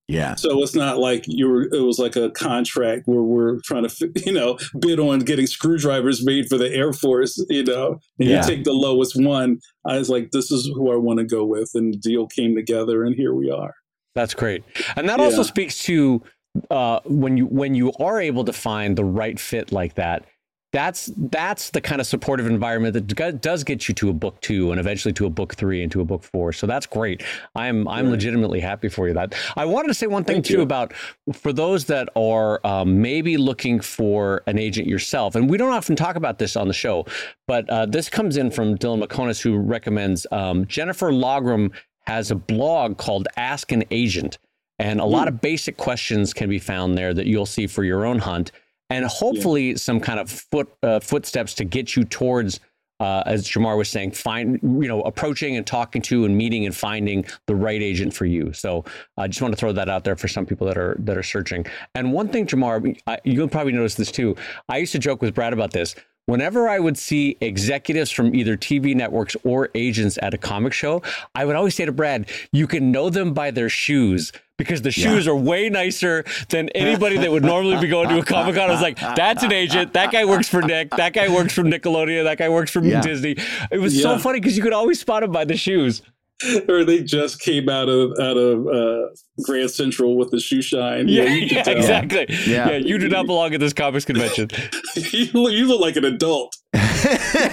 [0.08, 0.36] Yeah.
[0.36, 4.12] So it's not like you were, it was like a contract where we're trying to,
[4.26, 8.40] you know, bid on getting screwdrivers made for the Air Force, you know, and yeah.
[8.40, 9.58] you take the lowest one.
[9.86, 11.70] I was like, this is who I want to go with.
[11.74, 13.74] And the deal came together and here we are.
[14.14, 14.64] That's great.
[14.96, 15.24] And that yeah.
[15.26, 16.22] also speaks to
[16.70, 20.24] uh, when you, when you are able to find the right fit like that,
[20.72, 24.70] that's that's the kind of supportive environment that does get you to a book two
[24.70, 26.52] and eventually to a book three and to a book four.
[26.52, 27.22] So that's great.
[27.54, 28.12] I'm I'm right.
[28.12, 29.14] legitimately happy for you.
[29.14, 30.62] That I wanted to say one thing Thank too you.
[30.62, 30.92] about
[31.32, 35.96] for those that are um, maybe looking for an agent yourself, and we don't often
[35.96, 37.06] talk about this on the show,
[37.46, 41.72] but uh, this comes in from Dylan Meconis who recommends um, Jennifer Laughran
[42.06, 44.36] has a blog called Ask an Agent,
[44.78, 45.10] and a mm.
[45.10, 48.52] lot of basic questions can be found there that you'll see for your own hunt
[48.90, 49.76] and hopefully yeah.
[49.76, 52.60] some kind of foot uh, footsteps to get you towards
[53.00, 56.74] uh, as Jamar was saying, find you know approaching and talking to and meeting and
[56.74, 58.52] finding the right agent for you.
[58.52, 58.84] So
[59.16, 61.22] I just want to throw that out there for some people that are that are
[61.22, 61.64] searching.
[61.94, 64.36] And one thing, Jamar, I, you'll probably notice this too.
[64.68, 65.94] I used to joke with Brad about this.
[66.28, 71.00] Whenever I would see executives from either TV networks or agents at a comic show,
[71.34, 74.90] I would always say to Brad, "You can know them by their shoes." because the
[74.90, 75.32] shoes yeah.
[75.32, 78.68] are way nicer than anybody that would normally be going to a Comic Con.
[78.68, 79.92] I was like, that's an agent.
[79.92, 80.90] That guy works for Nick.
[80.96, 82.24] That guy works for Nickelodeon.
[82.24, 83.00] That guy works for yeah.
[83.00, 83.36] Disney.
[83.70, 84.02] It was yeah.
[84.02, 86.02] so funny because you could always spot him by the shoes.
[86.68, 89.08] or they just came out of out of uh,
[89.42, 91.08] Grand Central with the shoe shine.
[91.08, 92.26] Yeah, yeah, yeah exactly.
[92.46, 92.70] Yeah.
[92.70, 92.76] yeah.
[92.76, 94.48] you do not belong at this comics convention.
[94.94, 96.56] you, look, you look like an adult.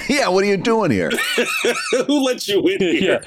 [0.09, 1.11] yeah, what are you doing here?
[2.05, 3.21] Who let you in here?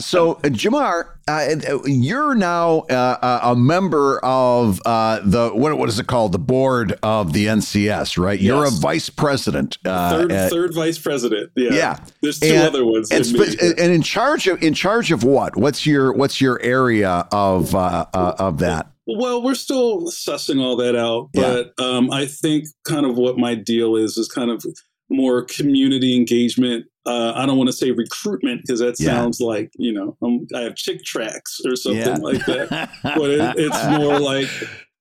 [0.00, 5.88] so, uh, Jamar, uh, you're now uh, uh, a member of uh, the what, what
[5.88, 6.32] is it called?
[6.32, 8.40] The board of the NCS, right?
[8.40, 8.46] Yes.
[8.46, 9.78] You're a vice president.
[9.84, 11.52] Uh, third, third vice president.
[11.54, 11.72] Yeah.
[11.72, 12.04] Yeah.
[12.20, 13.10] There's two and, other ones.
[13.12, 15.56] And, in and, in charge of in charge of what?
[15.56, 18.92] What's your what's your area of of that?
[19.06, 21.84] Well, we're still sussing all that out, but yeah.
[21.84, 24.64] um, I think kind of what my deal is is kind of
[25.10, 26.86] more community engagement.
[27.04, 29.46] Uh, I don't want to say recruitment because that sounds yeah.
[29.46, 32.16] like you know I'm, i have Chick tracts or something yeah.
[32.16, 32.90] like that.
[33.02, 34.48] but it, it's more like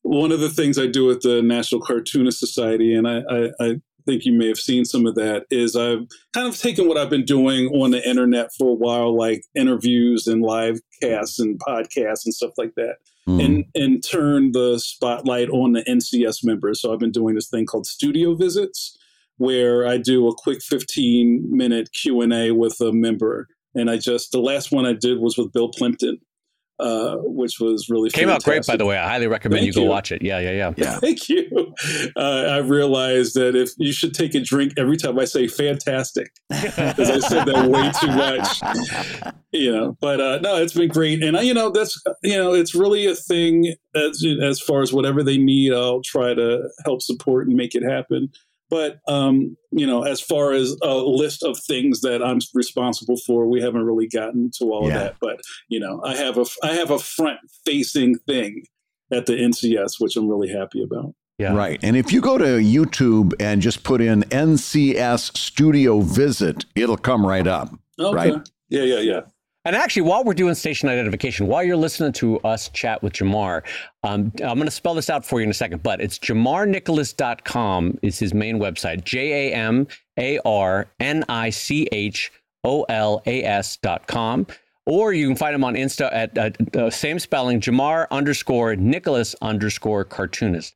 [0.01, 3.75] one of the things I do with the National Cartoonist Society, and I, I, I
[4.07, 5.45] think you may have seen some of that.
[5.51, 9.15] Is I've kind of taken what I've been doing on the internet for a while,
[9.15, 12.97] like interviews and live and podcasts and stuff like that.
[13.27, 13.45] Mm.
[13.45, 16.81] And and turn the spotlight on the NCS members.
[16.81, 18.97] So I've been doing this thing called studio visits,
[19.37, 23.47] where I do a quick 15 minute Q&A with a member.
[23.73, 26.19] And I just, the last one I did was with Bill Plympton.
[26.81, 28.47] Uh, which was really came fantastic.
[28.47, 28.67] out great.
[28.67, 29.89] By the way, I highly recommend Thank you go you.
[29.89, 30.21] watch it.
[30.21, 30.73] Yeah, yeah, yeah.
[30.77, 30.99] Yeah.
[30.99, 31.73] Thank you.
[32.15, 36.31] Uh, I realized that if you should take a drink every time I say fantastic,
[36.49, 39.33] because I said that way too much.
[39.51, 42.53] You know, but uh, no, it's been great, and I, you know, that's you know,
[42.53, 47.01] it's really a thing as as far as whatever they need, I'll try to help
[47.01, 48.29] support and make it happen.
[48.71, 53.45] But um, you know, as far as a list of things that I'm responsible for,
[53.45, 54.93] we haven't really gotten to all Yeah.
[54.95, 55.15] of that.
[55.21, 58.63] But you know, I have a I have a front facing thing
[59.11, 61.13] at the NCS, which I'm really happy about.
[61.37, 61.53] Yeah.
[61.53, 61.79] Right.
[61.83, 67.25] And if you go to YouTube and just put in NCS Studio Visit, it'll come
[67.25, 67.73] right up.
[67.99, 68.15] Okay.
[68.15, 68.49] Right.
[68.69, 69.21] Yeah, yeah, yeah.
[69.63, 73.63] And actually, while we're doing station identification, while you're listening to us chat with Jamar,
[74.03, 77.99] um, I'm going to spell this out for you in a second, but it's jamarnicholas.com
[78.01, 79.03] is his main website.
[79.03, 82.31] J A M A R N I C H
[82.63, 84.47] O L A S dot com.
[84.87, 90.03] Or you can find him on Insta at uh, same spelling, Jamar underscore Nicholas underscore
[90.03, 90.73] cartoonist.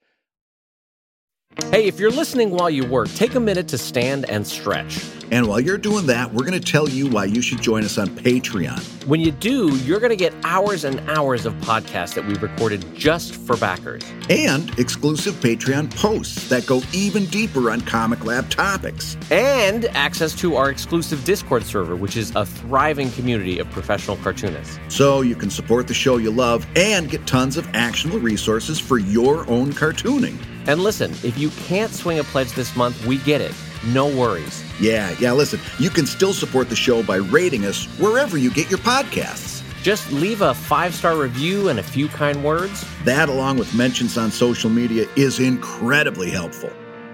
[1.71, 5.03] Hey, if you're listening while you work, take a minute to stand and stretch.
[5.31, 7.97] And while you're doing that, we're going to tell you why you should join us
[7.97, 9.05] on Patreon.
[9.07, 12.85] When you do, you're going to get hours and hours of podcasts that we've recorded
[12.95, 14.03] just for backers.
[14.29, 19.17] And exclusive Patreon posts that go even deeper on ComicLab topics.
[19.31, 24.79] And access to our exclusive Discord server, which is a thriving community of professional cartoonists.
[24.89, 28.99] So you can support the show you love and get tons of actionable resources for
[28.99, 30.37] your own cartooning.
[30.67, 33.53] And listen, if you can't swing a pledge this month, we get it.
[33.87, 34.63] No worries.
[34.79, 38.69] Yeah, yeah, listen, you can still support the show by rating us wherever you get
[38.69, 39.61] your podcasts.
[39.83, 42.83] Just leave a five star review and a few kind words.
[43.03, 46.71] That, along with mentions on social media, is incredibly helpful.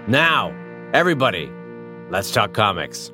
[0.08, 0.54] Now,
[0.94, 1.50] everybody,
[2.10, 3.12] let's talk comics.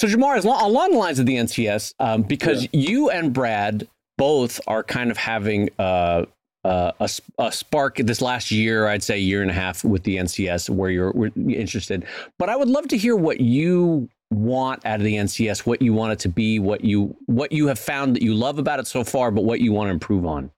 [0.00, 3.86] So, Jamar, as lo- along the lines of the NCS, um, because you and Brad
[4.18, 6.24] both are kind of having uh,
[6.64, 10.16] uh, a, a spark this last year, I'd say year and a half with the
[10.16, 12.06] NCS, where you're, were interested.
[12.38, 15.92] But I would love to hear what you want out of the NCS, what you
[15.92, 18.86] want it to be, what you what you have found that you love about it
[18.86, 20.50] so far, but what you want to improve on.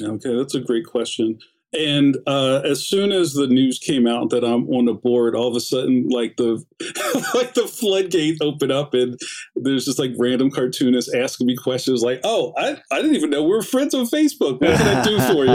[0.00, 1.38] Okay, that's a great question.
[1.72, 5.46] And uh, as soon as the news came out that I'm on the board, all
[5.46, 6.64] of a sudden, like the
[7.34, 9.16] like the floodgate opened up, and
[9.54, 13.44] there's just like random cartoonists asking me questions, like, "Oh, I, I didn't even know
[13.44, 14.60] we were friends on Facebook.
[14.60, 15.52] What can I do for you?"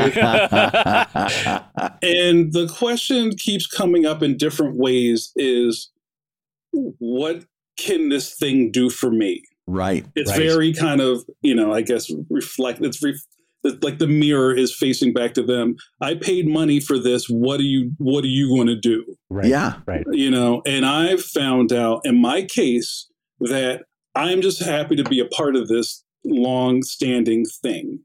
[2.01, 5.91] and the question keeps coming up in different ways: is
[6.71, 7.43] what
[7.77, 9.43] can this thing do for me?
[9.67, 10.05] right.
[10.15, 10.39] it's Right.
[10.39, 13.25] very kind of you know i guess reflect it's re, it's
[13.81, 17.63] like the mirror is facing back to them i paid money for this what are
[17.63, 19.47] you what are you going to do Right.
[19.47, 19.75] Yeah.
[19.85, 20.05] Right.
[20.11, 23.07] you know and i've found out in my case
[23.39, 23.83] that
[24.15, 27.99] i'm just happy to be a part of this long standing thing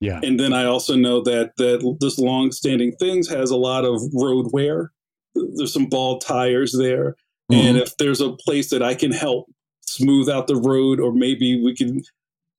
[0.00, 0.20] Yeah.
[0.22, 4.00] and then i also know that that this long standing things has a lot of
[4.14, 4.92] road wear
[5.34, 7.16] there's some bald tires there
[7.50, 7.66] mm-hmm.
[7.66, 9.46] and if there's a place that I can help
[9.86, 12.02] smooth out the road, or maybe we can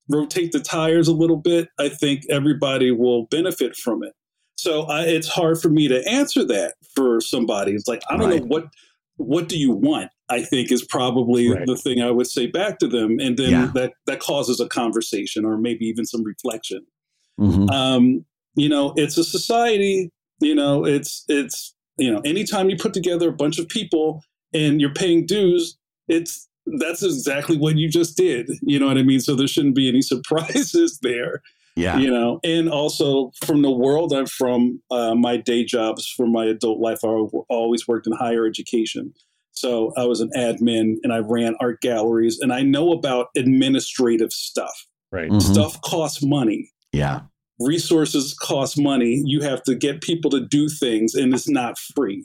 [0.10, 4.14] rotate the tires a little bit, I think everybody will benefit from it.
[4.58, 7.74] So I, it's hard for me to answer that for somebody.
[7.74, 8.42] It's like I don't Right.
[8.42, 8.66] know what
[9.18, 10.10] what do you want.
[10.30, 11.66] I think is probably Right.
[11.68, 13.72] the thing I would say back to them, and then Yeah.
[13.76, 16.82] that that causes a conversation or maybe even some reflection
[17.40, 17.70] Mhm.
[17.72, 20.12] um, you know, it's a society.
[20.40, 24.22] You know, it's it's you know, anytime you put together a bunch of people
[24.54, 28.50] and you're paying dues, it's that's exactly what you just did.
[28.62, 29.20] You know what I mean?
[29.20, 31.42] So there shouldn't be any surprises there.
[31.76, 31.98] Yeah.
[31.98, 36.46] You know, and also from the world I'm from, uh, my day jobs for my
[36.46, 37.08] adult life, I
[37.50, 39.12] always worked in higher education.
[39.54, 44.32] So I was an admin and I ran art galleries, and I know about administrative
[44.32, 44.86] stuff.
[45.12, 45.30] Right.
[45.30, 45.42] Mhm.
[45.42, 47.22] Stuff costs money Yeah.
[47.60, 49.22] resources cost money.
[49.26, 52.24] You have to get people to do things, and it's not free.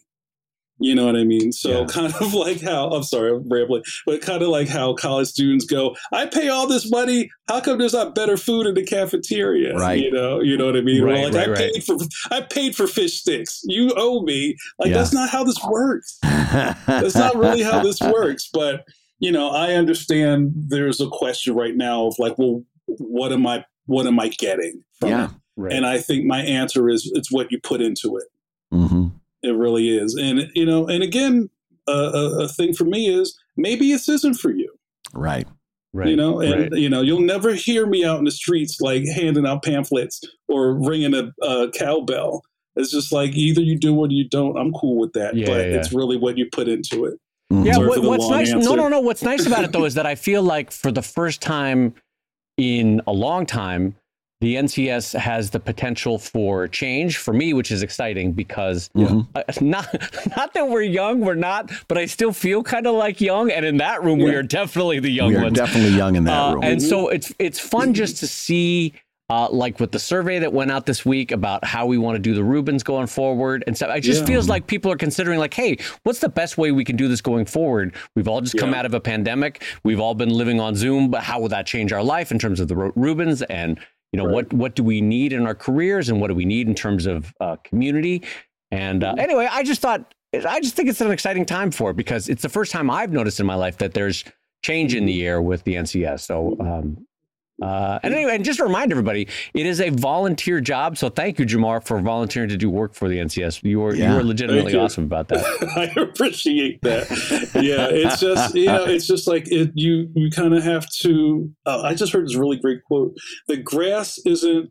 [0.80, 1.50] You know what I mean?
[1.52, 1.86] So Yeah.
[1.86, 5.64] kind of like how I'm sorry, I'm rambling, but kind of like how college students
[5.64, 7.30] go, I pay all this money.
[7.48, 9.74] How come there's not better food in the cafeteria?
[9.76, 9.98] Right.
[10.00, 11.02] You know, you know what I mean?
[11.02, 11.72] Right, like right, I right.
[11.72, 11.96] paid for
[12.30, 13.60] I paid for fish sticks.
[13.64, 14.56] You owe me.
[14.78, 14.98] Like Yeah.
[14.98, 16.18] that's not how this works.
[16.22, 18.48] That's not really how this works.
[18.52, 18.84] But
[19.18, 23.64] you know, I understand there's a question right now of like, well, what am I
[23.86, 25.30] what am I getting Yeah.
[25.56, 25.72] Right.
[25.72, 28.24] And I think my answer is it's what you put into it.
[28.70, 29.08] hmm
[29.42, 30.14] It really is.
[30.14, 31.48] And, you know, and again,
[31.88, 34.72] a, a, a thing for me is maybe this isn't for you,
[35.14, 35.46] Right.
[35.92, 36.09] right.
[36.09, 36.72] you know, and, right.
[36.72, 40.74] you know, you'll never hear me out in the streets like handing out pamphlets or
[40.74, 42.42] ringing a, a cowbell.
[42.77, 44.57] It's just like either you do or you don't.
[44.57, 45.35] I'm cool with that.
[45.35, 47.14] Yeah, but yeah, it's really what you put into it.
[47.53, 47.64] Mhm.
[47.66, 48.53] Yeah, what, what's long nice?
[48.53, 49.01] No, no, no.
[49.01, 51.94] What's nice about it though is that I feel like for the first time
[52.57, 53.96] in a long time,
[54.40, 59.20] the NCS has the potential for change for me, which is exciting because mm-hmm.
[59.35, 59.92] uh, not
[60.37, 63.51] not that we're young, we're not, but I still feel kind of like young.
[63.51, 64.27] And in that room, yeah.
[64.27, 65.37] we are definitely the young ones.
[65.37, 65.57] we are ones.
[65.57, 66.64] Definitely young in that uh, room.
[66.64, 66.88] And mm-hmm.
[66.88, 68.94] so it's it's fun just to see
[69.31, 72.18] uh, like with the survey that went out this week about how we want to
[72.18, 73.94] do the Reubens going forward and stuff.
[73.94, 74.27] It just yeah.
[74.27, 77.20] feels like people are considering like, hey, what's the best way we can do this
[77.20, 77.94] going forward?
[78.14, 78.61] We've all just yeah.
[78.61, 79.64] come out of a pandemic.
[79.83, 82.59] We've all been living on Zoom, but how will that change our life in terms
[82.59, 83.79] of the Reubens and
[84.12, 84.34] you know right.
[84.34, 87.06] what what do we need in our careers and what do we need in terms
[87.06, 88.22] of uh, community?
[88.70, 89.20] And uh, mm-hmm.
[89.20, 92.42] anyway, I just thought I just think it's an exciting time for it because it's
[92.42, 94.24] the first time I've noticed in my life that there's
[94.62, 96.20] change in the air with the NCS.
[96.20, 97.06] So um,
[97.60, 100.96] uh, and anyway, and just to remind everybody, it is a volunteer job.
[100.96, 103.64] So thank you, Jamar, for volunteering to do work for the NCS.
[103.64, 104.10] You are yeah.
[104.10, 104.80] you were legitimately you.
[104.80, 105.44] awesome about that.
[105.96, 107.08] I appreciate that.
[107.54, 111.52] Yeah, it's just you know, it's just like it, you you kind of have to.
[111.66, 113.16] Uh, I just heard this really great quote:
[113.48, 114.70] "The grass isn't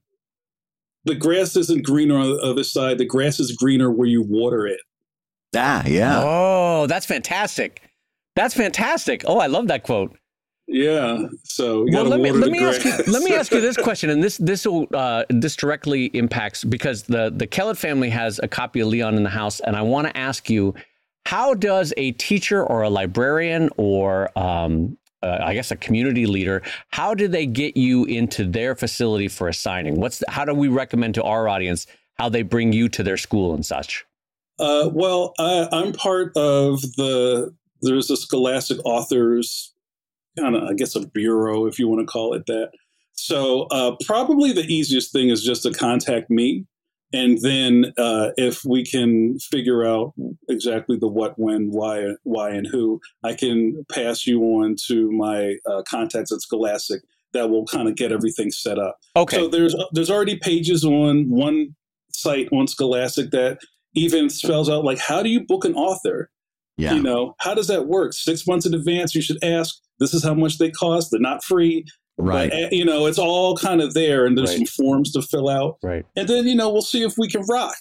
[1.04, 2.98] the grass isn't greener on the other side.
[2.98, 4.80] The grass is greener where you water it."
[5.56, 6.22] Ah, yeah.
[6.24, 7.82] Oh, that's fantastic.
[8.36, 9.24] That's fantastic.
[9.26, 10.18] Oh, I love that quote.
[10.68, 11.28] Yeah.
[11.44, 14.22] So well, let me let me ask you let me ask you this question, and
[14.22, 18.82] this this will uh, this directly impacts because the the Kellett family has a copy
[18.82, 20.76] of Leon in the house, and I want to ask you,
[21.26, 26.62] how does a teacher or a librarian or um, uh, I guess a community leader,
[26.90, 30.00] how do they get you into their facility for a signing?
[30.00, 33.18] What's the, how do we recommend to our audience how they bring you to their
[33.18, 34.06] school and such?
[34.60, 39.74] Uh, well, I, I'm part of the there's a Scholastic Authors
[40.38, 42.72] kind of, I guess, a bureau, if you want to call it that.
[43.14, 46.66] So uh, probably the easiest thing is just to contact me.
[47.14, 50.14] And then uh, if we can figure out
[50.50, 55.56] exactly the what, when, why, why, and who, I can pass you on to my
[55.66, 57.02] uh, contacts at Scholastic
[57.34, 58.98] that will kind of get everything set up.
[59.16, 59.38] Okay.
[59.38, 61.76] So there's there's already pages on one
[62.12, 63.60] site on Scholastic that
[63.94, 66.30] even spells out like how do you book an author?
[66.78, 66.94] Yeah.
[66.94, 68.14] You know, how does that work?
[68.14, 71.12] Six months in advance, you should ask this is how much they cost.
[71.12, 71.86] They're not free.
[72.18, 72.50] Right.
[72.50, 74.58] But, you know, it's all kind of there, and there's right.
[74.58, 75.78] some forms to fill out.
[75.84, 76.06] Right.
[76.16, 77.76] And then you know, we'll see if we can rock.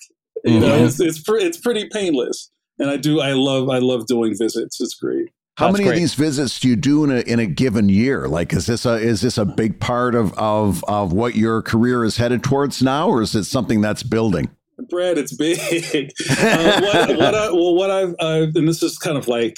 [0.44, 0.60] You mm-hmm.
[0.60, 4.36] know, it's it's, pre- it's pretty painless, and I do I love I love doing
[4.38, 4.80] visits.
[4.80, 5.30] It's great.
[5.56, 5.94] How That's many great.
[5.94, 8.28] of these visits do you do in a in a given year?
[8.28, 12.04] Like, is this a is this a big part of of of what your career
[12.04, 14.50] is headed towards now, or is it something that's building?
[14.90, 15.58] Brad, it's big.
[16.30, 19.56] uh, what, what I, well, what I've, I've and this is kind of like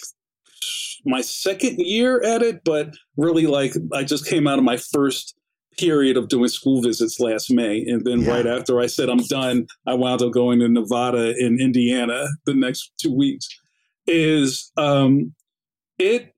[1.08, 5.34] my second year at it, but really like I just came out of my first
[5.78, 7.84] period of doing school visits last May.
[7.86, 8.30] And then yeah.
[8.30, 12.54] right after I said I'm done, I wound up going to Nevada and Indiana the
[12.54, 13.48] next two weeks.
[14.06, 15.34] Is um,
[15.98, 16.34] it,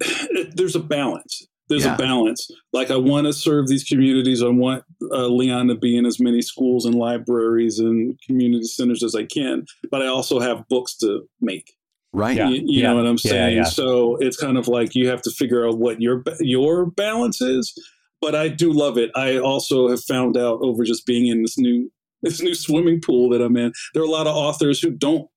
[0.00, 1.46] it there's a balance.
[1.68, 1.94] There's yeah.
[1.94, 2.50] a balance.
[2.72, 4.42] Like I want to serve these communities.
[4.42, 9.04] I want uh, Leon to be in as many schools and libraries and community centers
[9.04, 9.64] as I can.
[9.90, 11.72] But I also have books to make.
[12.12, 12.36] Right.
[12.36, 12.48] Yeah.
[12.48, 12.88] You, you yeah.
[12.88, 13.56] know what I'm saying?
[13.56, 17.40] Yeah, so it's kind of like you have to figure out what your your balance
[17.40, 17.72] is.
[18.20, 19.10] But I do love it.
[19.14, 21.90] I also have found out over just being in this new
[22.22, 23.72] this new swimming pool that I'm in.
[23.94, 25.28] There are a lot of authors who don't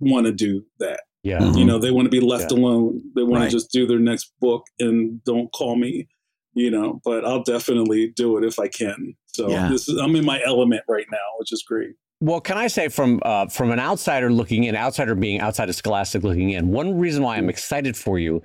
[0.00, 1.00] want to do that.
[1.22, 1.40] Yeah.
[1.40, 1.58] Mm-hmm.
[1.58, 3.02] You know, they want to be left alone.
[3.14, 3.50] They want right.
[3.50, 6.08] to just do their next book and don't call me,
[6.54, 9.14] you know, but I'll definitely do it if I can.
[9.26, 11.94] So this is I'm in my element right now, which is great.
[12.20, 15.76] Well, can I say from uh, from an outsider looking in, outsider being outside of
[15.76, 18.42] Scholastic looking in, one reason why I'm excited for you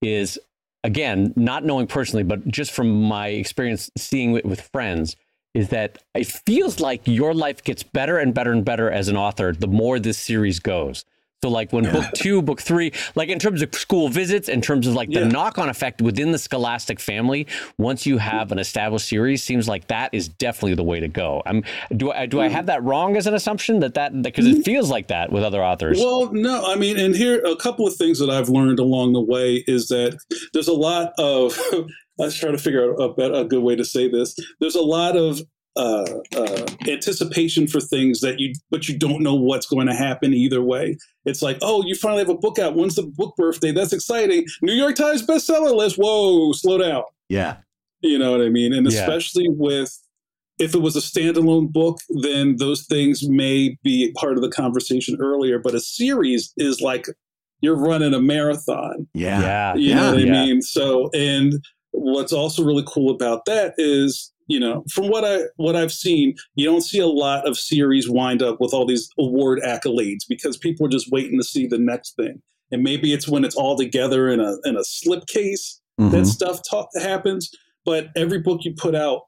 [0.00, 0.38] is
[0.84, 5.16] again not knowing personally, but just from my experience seeing it with friends,
[5.54, 9.16] is that it feels like your life gets better and better and better as an
[9.16, 11.04] author the more this series goes.
[11.42, 11.92] So like when yeah.
[11.92, 15.20] book two, book three, like in terms of school visits, in terms of like the
[15.20, 15.28] yeah.
[15.28, 17.46] knock-on effect within the Scholastic family,
[17.76, 21.42] once you have an established series, seems like that is definitely the way to go.
[21.44, 21.62] I'm
[21.94, 22.52] do I do I mm.
[22.52, 24.64] have that wrong as an assumption that that because it mm.
[24.64, 25.98] feels like that with other authors?
[25.98, 29.20] Well, no, I mean, and here a couple of things that I've learned along the
[29.20, 30.18] way is that
[30.54, 31.58] there's a lot of
[32.18, 34.34] I was trying to figure out a, a good way to say this.
[34.58, 35.42] There's a lot of
[35.76, 40.32] uh, uh, anticipation for things that you, but you don't know what's going to happen
[40.32, 40.96] either way.
[41.24, 42.74] It's like, oh, you finally have a book out.
[42.74, 43.72] When's the book birthday?
[43.72, 44.46] That's exciting.
[44.62, 45.96] New York Times bestseller list.
[45.96, 47.02] Whoa, slow down.
[47.28, 47.58] Yeah.
[48.00, 48.72] You know what I mean?
[48.72, 49.00] And yeah.
[49.00, 49.98] especially with,
[50.58, 55.18] if it was a standalone book, then those things may be part of the conversation
[55.20, 55.58] earlier.
[55.58, 57.06] But a series is like
[57.60, 59.08] you're running a marathon.
[59.12, 59.40] Yeah.
[59.40, 59.74] Yeah.
[59.74, 59.94] You yeah.
[59.96, 60.62] know what I mean?
[60.62, 61.54] So, and
[61.90, 66.34] what's also really cool about that is you know, from what I what I've seen,
[66.54, 70.56] you don't see a lot of series wind up with all these award accolades because
[70.56, 72.40] people are just waiting to see the next thing.
[72.70, 76.10] And maybe it's when it's all together in a in a slipcase mm-hmm.
[76.10, 76.60] that stuff
[77.00, 77.50] happens.
[77.84, 79.22] but every book you put out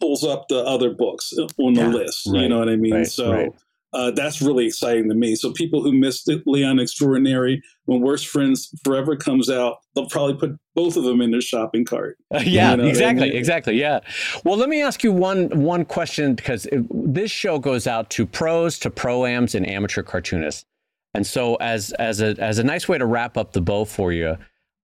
[0.00, 2.26] pulls up the other books on the Yeah, list.
[2.26, 2.94] right, you know what I mean?
[2.94, 3.50] right, so right.
[3.96, 5.34] Uh, that's really exciting to me.
[5.34, 10.34] So people who missed it, Leon Extraordinary, when Worst Friends Forever comes out, they'll probably
[10.34, 12.18] put both of them in their shopping cart.
[12.34, 13.80] Uh, yeah, You know exactly, exactly.
[13.80, 14.00] Yeah.
[14.44, 18.26] Well, let me ask you one one question because it, this show goes out to
[18.26, 20.66] pros, to proams, and amateur cartoonists.
[21.14, 24.12] And so, as as a as a nice way to wrap up the bow for
[24.12, 24.36] you,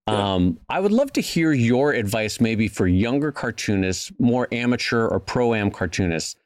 [0.06, 5.20] um, I would love to hear your advice, maybe for younger cartoonists, more amateur or
[5.20, 6.36] pro am cartoonists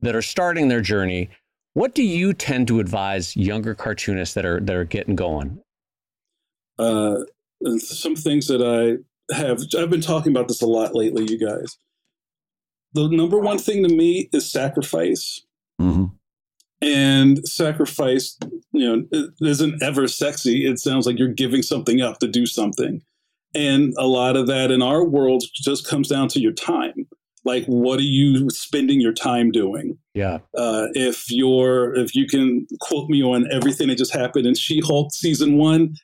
[0.00, 1.30] that are starting their journey.
[1.74, 5.60] What do you tend to advise younger cartoonists that are that are getting going?
[6.78, 7.20] Uh,
[7.78, 11.78] some things that I have, I've been talking about this a lot lately, you guys.
[12.92, 15.42] The number one thing to me is sacrifice.
[15.78, 16.06] hmm
[16.80, 18.36] and sacrifice
[18.72, 23.00] you know, isn't ever sexy it sounds like you're giving something up to do something
[23.54, 27.06] and a lot of that in our world just comes down to your time
[27.44, 30.38] like what are you spending your time doing Yeah.
[30.56, 35.12] uh, if you're if you can quote me on everything that just happened in she-hulk
[35.14, 35.94] season one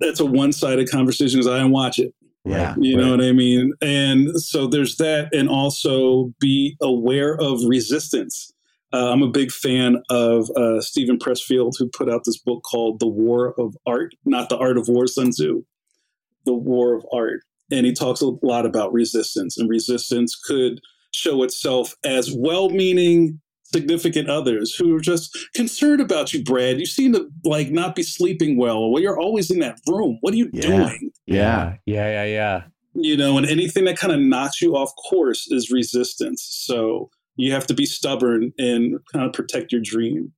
[0.00, 2.12] that's a one-sided conversation because i didn't watch it
[2.44, 2.74] Yeah.
[2.78, 3.72] you know what I mean?
[3.80, 8.52] And so there's that, and also be aware of resistance.
[8.92, 13.00] Uh, I'm a big fan of uh, Steven Pressfield, who put out this book called
[13.00, 15.64] The War of Art, not the Art of War, Sun Tzu,
[16.44, 17.40] The War of Art.
[17.70, 20.80] And he talks a lot about resistance, and resistance could
[21.12, 23.40] show itself as well meaning
[23.72, 26.78] significant others who are just concerned about you, Brad.
[26.78, 28.90] You seem to like not be sleeping well.
[28.90, 30.18] Well, you're always in that room.
[30.20, 30.62] What are you Yeah.
[30.62, 31.10] doing?
[31.26, 31.76] Yeah.
[31.86, 32.08] Yeah.
[32.10, 32.24] Yeah.
[32.24, 32.62] Yeah.
[32.96, 36.46] you know, and anything that kind of knocks you off course is resistance.
[36.48, 40.32] So you have to be stubborn and kind of protect your dream.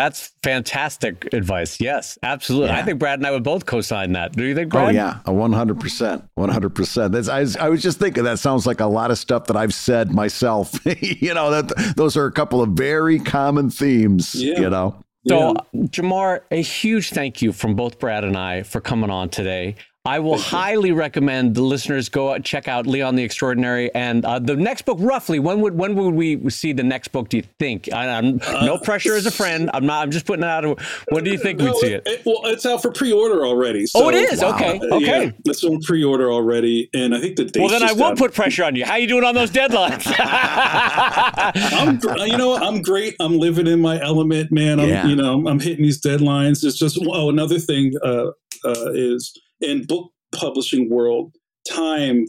[0.00, 1.78] That's fantastic advice.
[1.78, 2.70] Yes, absolutely.
[2.70, 4.32] I think Brad and I would both co-sign that.
[4.32, 4.88] Do you think, Brad?
[4.88, 7.12] Oh yeah, one hundred percent, one hundred percent.
[7.12, 9.58] That's I was, I was just thinking that sounds like a lot of stuff that
[9.58, 10.74] I've said myself.
[11.02, 14.34] you know that those are a couple of very common themes.
[14.34, 14.58] Yeah.
[14.58, 15.04] You know.
[15.28, 15.82] So, Yeah.
[15.88, 19.76] Jamar, a huge thank you from both Brad and I for coming on today.
[20.06, 24.38] I will highly recommend the listeners go out, check out Leon the Extraordinary and uh,
[24.38, 24.96] the next book.
[24.98, 27.28] Roughly, when would when would we see the next book?
[27.28, 27.92] Do you think?
[27.92, 29.68] I, I'm, no pressure as a friend.
[29.74, 30.02] I'm not.
[30.02, 30.64] I'm just putting it out.
[30.64, 30.78] of-
[31.10, 32.22] When do you think we'd No, see it?
[32.24, 33.82] well, it's out for pre-order already.
[33.94, 34.40] Oh, so- it is.
[34.40, 34.54] wow.
[34.54, 34.78] Okay.
[34.78, 35.24] Uh, Okay.
[35.26, 37.60] yeah, it's on pre-order already, and I think the date.
[37.60, 38.86] Well, then I will put pressure on you.
[38.86, 40.06] How are you doing on those deadlines?
[40.18, 42.56] I'm, you know.
[42.56, 43.16] I'm great.
[43.20, 44.80] I'm living in my element, man.
[44.80, 45.06] I'm, Yeah.
[45.06, 46.64] you know, I'm hitting these deadlines.
[46.64, 48.28] It's just, oh, another thing uh,
[48.64, 51.34] uh, is in book publishing world,
[51.68, 52.26] time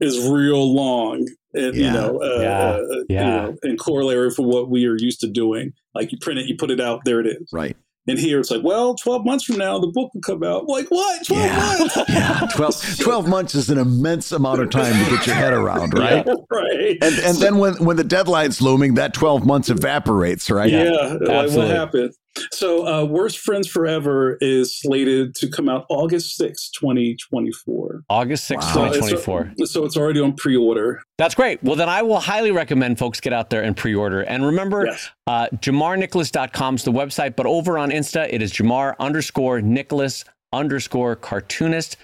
[0.00, 1.26] is real long.
[1.54, 1.92] And, you Yeah.
[1.92, 2.68] know, uh, Yeah.
[2.70, 2.78] uh,
[3.08, 5.72] you know, and corollary for what we are used to doing.
[5.94, 7.48] Like you print it, you put it out, there it is.
[7.52, 7.76] Right.
[8.06, 10.66] And here it's like, well, 12 months from now, the book will come out.
[10.66, 11.26] Like, what?
[11.26, 11.76] 12 Yeah.
[11.78, 11.96] months?
[12.08, 12.46] Yeah.
[12.54, 16.24] 12, 12 months is an immense amount of time to get your head around, right?
[16.50, 16.96] right.
[17.02, 20.70] And and then when when the deadline's looming, that 12 months evaporates, right?
[20.70, 22.12] Yeah, like what happened?
[22.52, 28.02] So, uh, Worst Friends Forever is slated to come out August 6th, 2024.
[28.08, 28.72] August 6th, Wow.
[28.74, 29.52] So it's- 2024.
[29.66, 31.02] So it's already on pre-order.
[31.18, 31.62] That's great.
[31.62, 34.20] Well, then I will highly recommend folks get out there and pre-order.
[34.22, 35.10] And remember, Yes.
[35.26, 41.16] uh, JamarNicholas.com is the website, but over on Insta, it is Jamar underscore Nicholas underscore
[41.16, 41.96] cartoonist.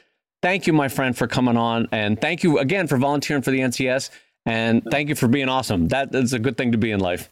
[0.42, 1.88] Thank you, my friend, for coming on.
[1.92, 4.10] And thank you again for volunteering for the NCS.
[4.46, 5.88] And thank you for being awesome.
[5.88, 7.30] That is a good thing to be in life.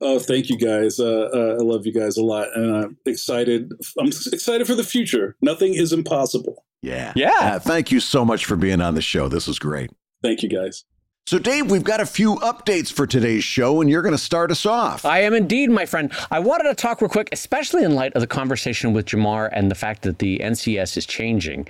[0.00, 0.98] Oh, thank you guys.
[0.98, 3.72] Uh, uh, I love you guys a lot, and I'm excited.
[3.98, 5.36] I'm excited for the future.
[5.40, 6.64] Nothing is impossible.
[6.82, 7.12] Yeah.
[7.16, 7.32] Yeah.
[7.40, 9.28] Uh, thank you so much for being on the show.
[9.28, 9.90] This was great.
[10.22, 10.84] Thank you guys.
[11.26, 14.50] So, Dave, we've got a few updates for today's show, and you're going to start
[14.50, 15.06] us off.
[15.06, 16.12] I am indeed, my friend.
[16.30, 19.70] I wanted to talk real quick, especially in light of the conversation with Jamar and
[19.70, 21.66] the fact that the NCS is changing.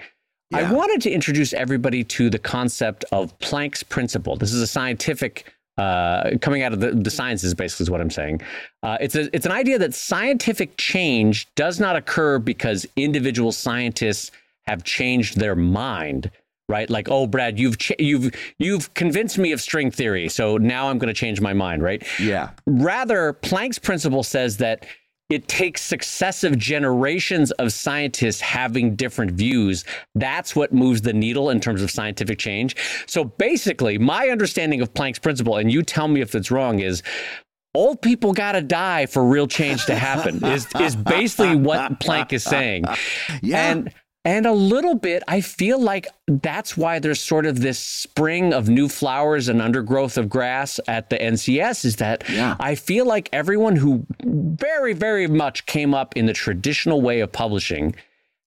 [0.53, 4.37] I wanted to introduce everybody to the concept of Planck's principle.
[4.37, 8.11] This is a scientific uh, coming out of the, the sciences, basically, is what I'm
[8.11, 8.41] saying.
[8.83, 14.31] Uh, it's a, it's an idea that scientific change does not occur because individual scientists
[14.67, 16.31] have changed their mind.
[16.67, 20.89] Right, like, oh, Brad, you've ch- you've you've convinced me of string theory, so now
[20.89, 21.83] I'm going to change my mind.
[21.83, 22.03] Right?
[22.19, 22.53] Yeah.
[22.67, 24.87] Rather, Planck's principle says that
[25.31, 29.85] it takes successive generations of scientists having different views.
[30.15, 32.77] That's what moves the needle in terms of scientific change.
[33.07, 37.03] So basically, my understanding of Planck's principle, and you tell me if it's wrong, is
[37.75, 42.33] old people got to die for real change to happen, is, is basically what Planck
[42.33, 42.85] is saying.
[43.43, 43.71] Yeah.
[43.71, 43.95] And
[44.25, 48.69] and a little bit, I feel like that's why there's sort of this spring of
[48.69, 52.57] new flowers and undergrowth of grass at the NCS is that Yeah.
[52.59, 57.33] I feel like everyone who very, very much came up in the traditional way of
[57.33, 57.95] publishing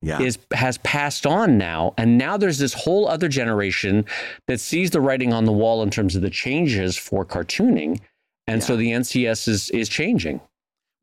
[0.01, 0.21] yeah.
[0.21, 4.05] is has passed on now and now there's this whole other generation
[4.47, 7.99] that sees the writing on the wall in terms of the changes for cartooning
[8.45, 8.67] and yeah.
[8.67, 10.39] so the NCS is is changing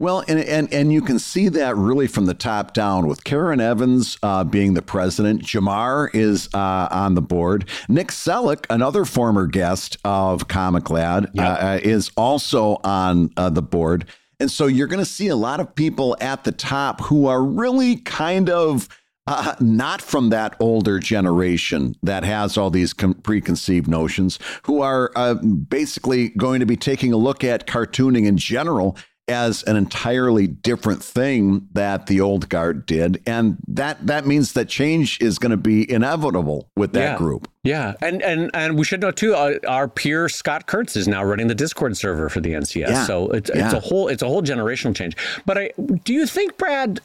[0.01, 3.61] well, and, and and you can see that really from the top down with Karen
[3.61, 5.42] Evans uh, being the president.
[5.42, 7.68] Jamar is uh, on the board.
[7.88, 11.59] Nick Seluk, another former guest of ComicLab, yep.
[11.61, 14.07] uh, is also on uh, the board.
[14.40, 17.42] And so you're going to see a lot of people at the top who are
[17.42, 18.88] really kind of
[19.26, 25.12] uh, not from that older generation that has all these com- preconceived notions, who are
[25.16, 28.97] uh, basically going to be taking a look at cartooning in general
[29.29, 34.68] as an entirely different thing that the old guard did and that that means that
[34.68, 37.16] change is going to be inevitable with that yeah.
[37.16, 41.09] group yeah and and and we should know too uh, our peer scott kurtz is
[41.09, 43.05] now running the discord server for the ncs yeah.
[43.05, 43.64] so it's, yeah.
[43.64, 45.16] it's a whole it's a whole generational change
[45.47, 45.70] but i
[46.05, 47.01] do you think brad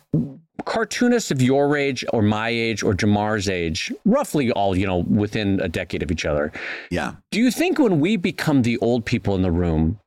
[0.66, 5.60] cartoonists of your age or my age or jamar's age roughly all you know within
[5.62, 6.52] a decade of each other
[6.92, 9.98] yeah do you think when we become the old people in the room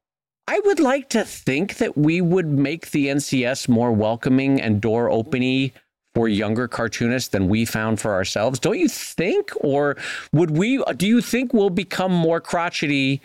[0.48, 5.10] I would like to think that we would make the NCS more welcoming and door
[5.10, 5.72] opening
[6.14, 8.58] for younger cartoonists than we found for ourselves.
[8.58, 9.50] Don't you think?
[9.60, 9.96] Or
[10.32, 13.22] would we, do you think we'll become more crotchety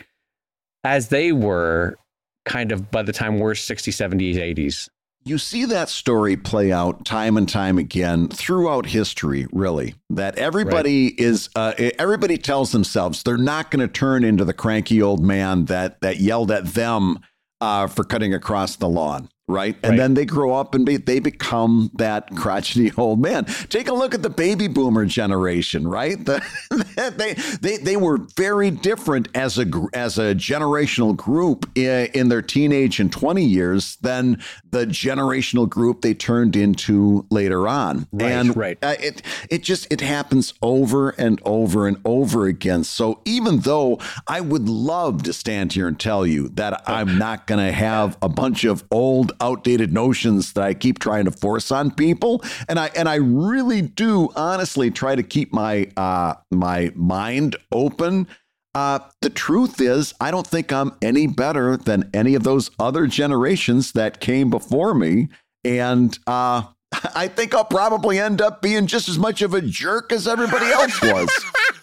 [0.83, 1.97] as they were
[2.45, 4.89] kind of by the time we're 60s, 70s, 80s?
[5.27, 9.95] You see that story play out time and time again throughout history, really.
[10.09, 11.19] That everybody right.
[11.19, 15.65] is, uh, everybody tells themselves they're not going to turn into the cranky old man
[15.65, 17.19] that that yelled at them
[17.59, 19.75] uh, for cutting across the lawn right?
[19.81, 19.97] And right.
[19.97, 23.45] then they grow up and be, they become that crotchety old man.
[23.69, 26.23] Take a look at the baby boomer generation, right?
[26.23, 26.43] The,
[27.15, 32.41] they, they, they were very different as a, as a generational group in, in their
[32.41, 38.07] teenage and 20 years than the generational group they turned into later on.
[38.11, 38.77] Right, and right.
[38.81, 42.83] Uh, it, it just, it happens over and over and over again.
[42.83, 47.47] So even though I would love to stand here and tell you that I'm not
[47.47, 51.71] going to have a bunch of old outdated notions that I keep trying to force
[51.71, 56.91] on people, and I and I really do honestly try to keep my uh, my
[56.95, 58.27] mind open.
[58.75, 63.07] Uh, the truth is, I don't think I'm any better than any of those other
[63.07, 65.29] generations that came before me,
[65.63, 66.63] and uh,
[67.15, 70.67] I think I'll probably end up being just as much of a jerk as everybody
[70.67, 71.29] else was.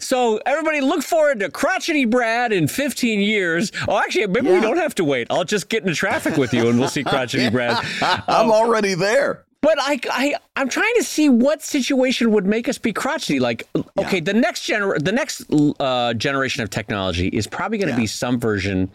[0.00, 3.72] so everybody look forward to crotchety Brad in 15 years.
[3.88, 4.54] Oh, actually, maybe yeah.
[4.54, 5.26] we don't have to wait.
[5.30, 7.84] I'll just get into traffic with you and we'll see crotchety Brad.
[8.02, 9.44] I'm um, already there.
[9.60, 13.40] But I, I, I'm trying to see what situation would make us be crotchety.
[13.40, 13.66] Like,
[13.98, 14.22] okay, yeah.
[14.22, 15.46] the next gener, the next
[15.80, 18.00] uh, generation of technology is probably going to yeah.
[18.00, 18.90] be some version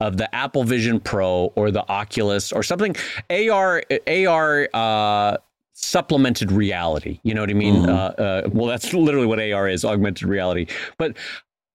[0.00, 2.96] of the Apple Vision Pro or the Oculus or something
[3.30, 5.36] AR AR uh,
[5.80, 7.20] supplemented reality.
[7.22, 7.76] You know what I mean?
[7.76, 7.88] Mm-hmm.
[7.88, 10.66] Uh, uh, well, that's literally what AR is, augmented reality.
[10.98, 11.16] But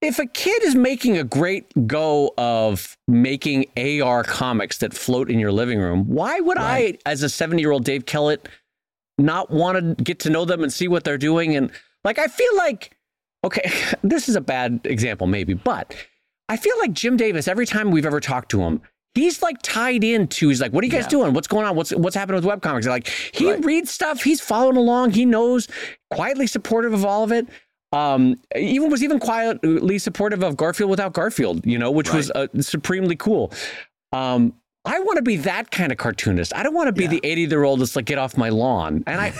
[0.02, 5.40] if a kid is making a great go of making AR comics that float in
[5.40, 7.00] your living room, why would right.
[7.06, 8.50] I, as a 70 year old Dave Kellett,
[9.18, 11.56] not want to get to know them and see what they're doing?
[11.56, 11.72] And
[12.04, 12.98] like, I feel like,
[13.46, 13.72] okay,
[14.04, 15.96] this is a bad example, maybe, but
[16.50, 18.82] I feel like Jim Davis, every time we've ever talked to him,
[19.16, 21.10] he's like tied into he's like what are you guys yeah.
[21.10, 23.64] doing what's going on what's what's happening with webcomics like he right.
[23.64, 25.68] reads stuff he's following along he knows
[26.12, 27.48] quietly supportive of all of it
[27.94, 32.18] um, even was even quietly supportive of Garfield without Garfield, you know, which right.
[32.18, 33.54] was uh, supremely cool.
[34.12, 34.56] Um,
[34.86, 36.54] I want to be that kind of cartoonist.
[36.54, 37.12] I don't want to be yeah.
[37.12, 39.02] the 80 year old that's like, get off my lawn.
[39.08, 39.34] And I,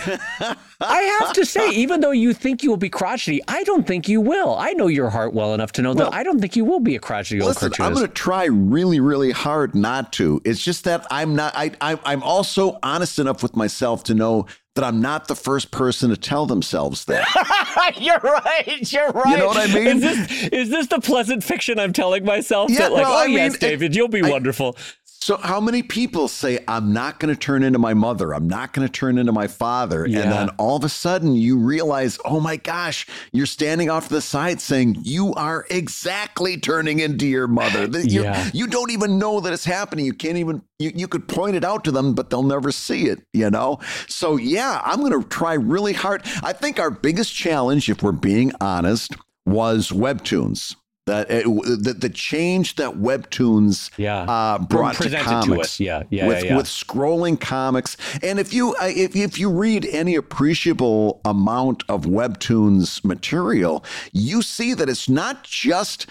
[0.80, 4.08] I have to say, even though you think you will be crotchety, I don't think
[4.08, 4.54] you will.
[4.54, 6.80] I know your heart well enough to know well, that I don't think you will
[6.80, 7.80] be a crotchety old listen, cartoonist.
[7.80, 10.40] I'm going to try really, really hard not to.
[10.46, 14.46] It's just that I'm not, I, I, I'm also honest enough with myself to know
[14.74, 17.94] that I'm not the first person to tell themselves that.
[18.00, 18.92] You're right.
[18.92, 19.30] You're right.
[19.30, 19.86] You know what I mean?
[19.86, 22.70] Is this, is this the pleasant fiction I'm telling myself?
[22.70, 24.76] Yeah, that like, well, oh I yes, mean, David, you'll be I, wonderful.
[25.24, 28.34] So, how many people say, I'm not going to turn into my mother?
[28.34, 30.06] I'm not going to turn into my father.
[30.06, 30.18] Yeah.
[30.18, 34.12] And then all of a sudden you realize, oh my gosh, you're standing off to
[34.12, 37.88] the side saying, you are exactly turning into your mother.
[38.04, 38.50] yeah.
[38.52, 40.04] You don't even know that it's happening.
[40.04, 43.06] You can't even, you, you could point it out to them, but they'll never see
[43.06, 43.80] it, you know?
[44.06, 46.20] So, yeah, I'm going to try really hard.
[46.42, 49.14] I think our biggest challenge, if we're being honest,
[49.46, 54.22] was Webtoons that it, the, the change that webtoons yeah.
[54.22, 56.56] uh, brought to comics to yeah yeah with, yeah, yeah.
[56.56, 63.04] with scrolling comics and if you if, if you read any appreciable amount of webtoons
[63.04, 66.06] material you see that it's not just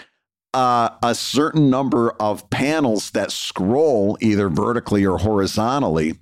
[0.53, 6.13] uh, a certain number of panels that scroll either vertically or horizontally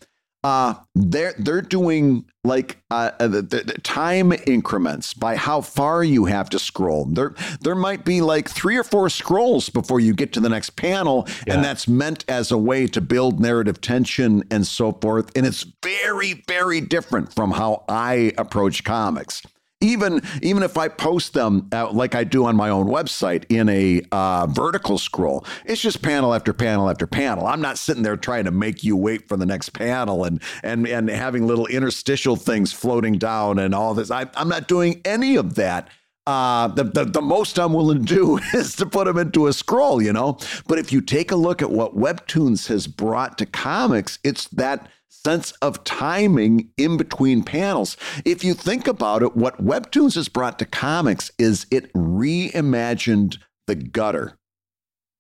[0.44, 6.26] uh, they're they're doing like uh, uh, the, the, time increments by how far you
[6.26, 7.06] have to scroll.
[7.06, 10.72] There there might be like three or four scrolls before you get to the next
[10.72, 11.54] panel, yeah.
[11.54, 15.30] and that's meant as a way to build narrative tension and so forth.
[15.36, 19.44] And it's very very different from how I approach comics
[19.82, 23.68] even even if I post them uh, like I do on my own website in
[23.70, 27.48] a uh, vertical scroll, it's just panel after panel after panel.
[27.48, 30.88] I'm not sitting there trying to make you wait for the next panel and and
[30.88, 34.12] and having little interstitial things floating down and all this.
[34.12, 35.90] I, I'm not doing any of that.
[36.28, 39.54] Uh, the, the, the most I'm willing to do is to put them into a
[39.54, 40.38] scroll, you know.
[40.68, 44.88] But if you take a look at what Webtoons has brought to comics, it's that
[45.12, 47.98] sense of timing in between panels.
[48.26, 53.38] If you think about it, what Webtoons has brought to comics is it reimagined
[53.68, 54.38] the gutter.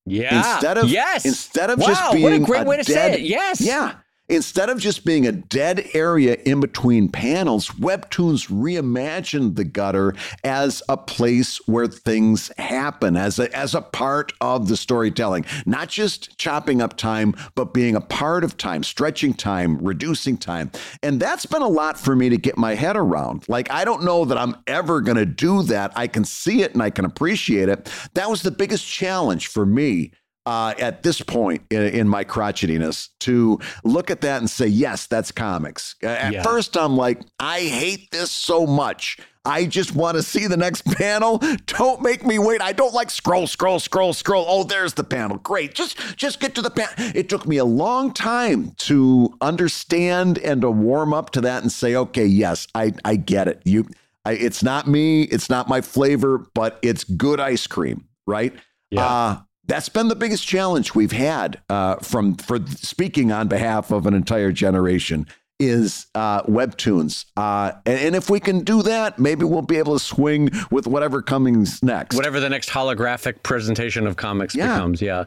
[0.06, 0.54] Yeah.
[0.54, 1.26] Instead of yes.
[1.26, 3.22] Instead of wow, just being what a great a way to dead, say it.
[3.22, 3.62] Yes.
[3.62, 3.96] Yeah.
[4.32, 10.16] Instead of just being a dead area in between panels, Webtoons reimagined the gutter
[10.46, 15.46] as a place where things happen, as a, as a part of the storytelling.
[15.66, 20.72] Not just chopping up time, but being a part of time, stretching time, reducing time.
[21.04, 23.44] And that's been a lot for me to get my head around.
[23.50, 25.92] Like, I don't know that I'm ever going to do that.
[25.98, 27.92] I can see it and I can appreciate it.
[28.14, 30.14] That was the biggest challenge for me
[30.46, 35.06] uh, at this point in, in, my crotchetiness to look at that and say, yes,
[35.06, 35.96] that's comics.
[36.02, 36.42] At yeah.
[36.42, 39.18] first, I'm like, I hate this so much.
[39.46, 41.40] I just want to see the next panel.
[41.68, 42.62] Don't make me wait.
[42.62, 44.46] I don't like scroll, scroll, scroll, scroll.
[44.48, 45.38] Oh, there's the panel.
[45.38, 45.74] Great.
[45.74, 46.94] Just just get to the panel.
[47.16, 51.72] It took me a long time to understand and to warm up to that and
[51.72, 53.62] say, okay, yes, I I get it.
[53.64, 53.88] You
[54.26, 58.54] I, it's not me, it's not my flavor, but it's good ice cream, right?
[58.92, 59.06] Yeah.
[59.06, 59.38] Uh,
[59.72, 64.14] that's been the biggest challenge we've had uh, from for speaking on behalf of an
[64.14, 65.26] entire generation
[65.62, 67.26] is uh, webtoons.
[67.38, 70.88] Uh, and, and, if we can do that maybe we'll be able to swing with
[70.88, 72.18] whatever comes next.
[72.18, 74.76] Whatever the next holographic presentation of comics yeah.
[74.76, 75.24] becomes yeah.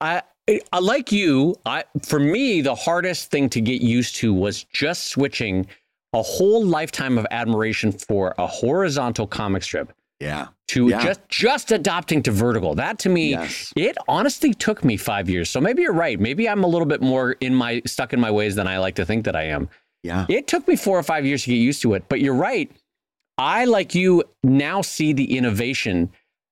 [0.00, 0.22] I
[0.72, 5.08] I, like you, I, for me, the hardest thing to get used to was just
[5.08, 5.66] switching
[6.12, 10.48] a whole lifetime of admiration for a horizontal comic strip yeah.
[10.68, 11.02] To yeah.
[11.04, 12.74] just just adopting to vertical.
[12.74, 13.72] That to me, yes.
[13.76, 15.50] it honestly took me five years.
[15.50, 16.18] So maybe you're right.
[16.18, 18.94] Maybe I'm a little bit more in my stuck in my ways than I like
[18.94, 19.68] to think that I am.
[20.02, 20.26] Yeah.
[20.28, 22.04] It took me four or five years to get used to it.
[22.08, 22.70] But you're right.
[23.38, 26.10] I, like you, now see the innovation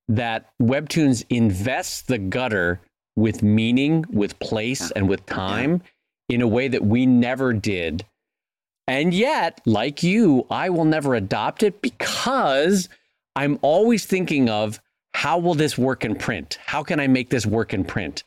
[0.09, 2.81] that Webtoons invests the gutter
[3.17, 5.83] with meaning, with place, and with time
[6.29, 8.05] in a way that we never did.
[8.87, 12.89] And yet, like you, I will never adopt it because
[13.37, 14.81] I'm always thinking of
[15.15, 16.59] how will this work in print?
[16.65, 18.25] How can I make this work in print?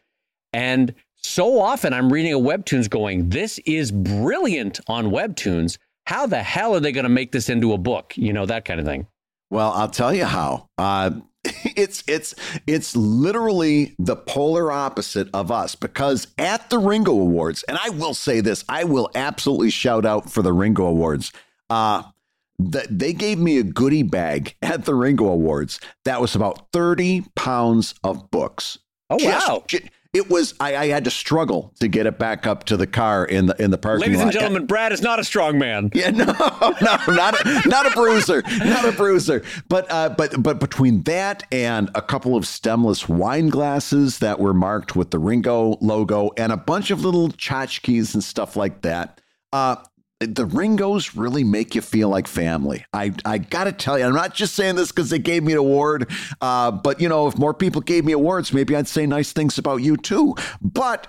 [0.51, 5.77] And so often I'm reading a Webtoons going, this is brilliant on Webtoons.
[6.05, 8.13] How the hell are they going to make this into a book?
[8.17, 9.07] You know, that kind of thing.
[9.49, 10.67] Well, I'll tell you how.
[10.77, 11.11] Uh,
[11.43, 12.33] it's it's
[12.65, 18.13] it's literally the polar opposite of us because at the Ringo Awards, and I will
[18.13, 21.31] say this, I will absolutely shout out for the Ringo Awards.
[21.69, 22.03] Uh,
[22.59, 27.25] that they gave me a goodie bag at the Ringo Awards that was about 30
[27.35, 28.77] pounds of books.
[29.09, 29.63] Oh wow.
[29.67, 29.83] Just,
[30.13, 33.25] it was I, I, had to struggle to get it back up to the car
[33.25, 34.23] in the in the parking Ladies lot.
[34.25, 35.89] and gentlemen, Brad is not a strong man.
[35.93, 39.43] Yeah, no, no, not a, not a bruiser, not a bruiser.
[39.69, 44.53] But uh, but but between that and a couple of stemless wine glasses that were
[44.53, 49.19] marked with the Ringo logo and a bunch of little tchotchkes and stuff like that,
[49.51, 49.77] uh,
[50.19, 52.85] the Ringos really make you feel like family.
[52.93, 55.53] I, I got to tell you, I'm not just saying this because they gave me
[55.53, 56.09] an award,
[56.41, 59.57] uh, but you know, if more people gave me awards, maybe I'd say nice things
[59.57, 60.35] about you too.
[60.61, 61.07] But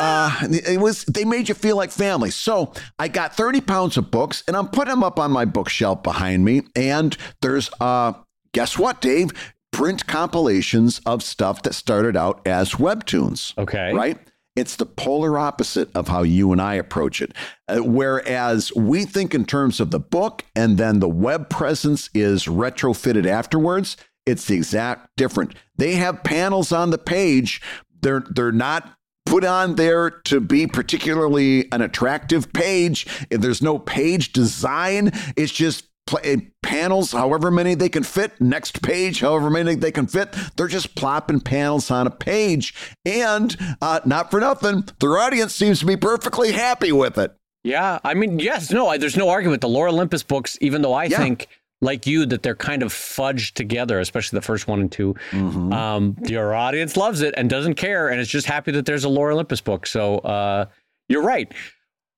[0.00, 2.30] uh, it was they made you feel like family.
[2.30, 6.02] So I got 30 pounds of books, and I'm putting them up on my bookshelf
[6.02, 6.62] behind me.
[6.74, 8.14] And there's uh,
[8.52, 9.30] guess what, Dave?
[9.72, 13.56] Print compilations of stuff that started out as webtoons.
[13.58, 14.18] Okay, right
[14.56, 17.32] it's the polar opposite of how you and I approach it.
[17.68, 22.46] Uh, whereas we think in terms of the book and then the web presence is
[22.46, 25.54] retrofitted afterwards, it's the exact different.
[25.76, 27.60] They have panels on the page.
[28.00, 28.96] They're they're not
[29.26, 33.06] put on there to be particularly an attractive page.
[33.28, 39.20] There's no page design, it's just play, panels, however many they can fit, next page,
[39.20, 40.34] however many they can fit.
[40.56, 42.74] They're just plopping panels on a page.
[43.04, 47.34] And uh, not for nothing, their audience seems to be perfectly happy with it.
[47.64, 47.98] Yeah.
[48.04, 49.60] I mean, yes, no, I, there's no argument.
[49.60, 51.18] The Lore Olympus books, even though I yeah.
[51.18, 51.48] think
[51.80, 55.72] like you that they're kind of fudged together, especially the first one and 2 mm-hmm.
[55.72, 59.08] um, your audience loves it and doesn't care, and is just happy that there's a
[59.08, 59.86] Lore Olympus book.
[59.86, 60.66] So uh,
[61.08, 61.52] you're right.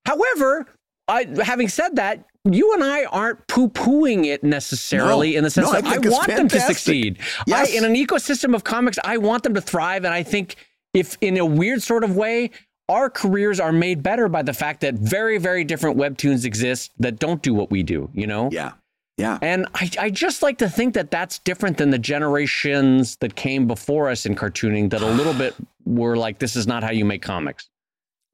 [0.06, 0.66] However,
[1.08, 5.50] I, having said that, you and I aren't poo pooing it necessarily no, in the
[5.50, 7.18] sense no, that I, I, want them to succeed.
[7.46, 7.70] Yes.
[7.70, 10.04] I, in an ecosystem of comics, I want them to thrive.
[10.04, 10.56] And I think
[10.94, 12.50] if in a weird sort of way,
[12.88, 17.18] our careers are made better by the fact that very, very different webtoons exist that
[17.18, 18.48] don't do what we do, you know?
[18.50, 18.72] Yeah.
[19.18, 19.38] Yeah.
[19.42, 23.66] And I, I just like to think that that's different than the generations that came
[23.66, 27.04] before us in cartooning that a little bit were like, this is not how you
[27.04, 27.68] make comics.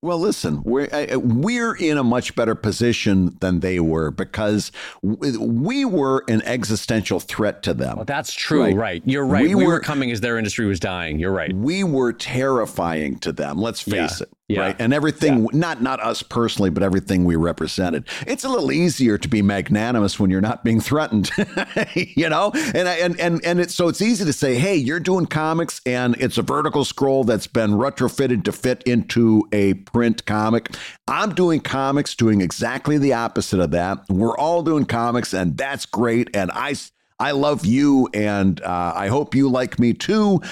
[0.04, 0.86] Well, listen, we're
[1.16, 4.70] we're in a much better position than they were because
[5.02, 7.96] we were an existential threat to them.
[7.96, 8.76] Well, that's true, right?
[8.76, 9.02] right.
[9.06, 9.44] You're right.
[9.44, 11.18] We, we were, were, coming as their industry was dying.
[11.18, 11.54] You're right.
[11.54, 13.56] We were terrifying to them.
[13.56, 14.26] Let's face yeah.
[14.26, 14.28] it.
[14.48, 14.60] Yeah.
[14.60, 14.76] Right.
[14.78, 15.48] And everything, yeah.
[15.54, 18.06] not not us personally, but everything we represented.
[18.26, 21.30] It's a little easier to be magnanimous when you're not being threatened,
[21.94, 22.52] you know.
[22.74, 26.14] And and and and it's so it's easy to say, hey, you're doing comics, and
[26.20, 30.68] it's a vertical scroll that's been retrofitted to fit into a print comic.
[31.08, 34.04] I'm doing comics, doing exactly the opposite of that.
[34.10, 36.28] We're all doing comics, and that's great.
[36.36, 36.74] And I
[37.18, 40.42] I love you, and uh, I hope you like me too.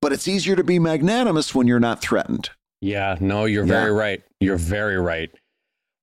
[0.00, 2.50] But it's easier to be magnanimous when you're not threatened.
[2.80, 3.80] Yeah, no, you're yeah.
[3.80, 4.22] very right.
[4.40, 5.30] You're very right.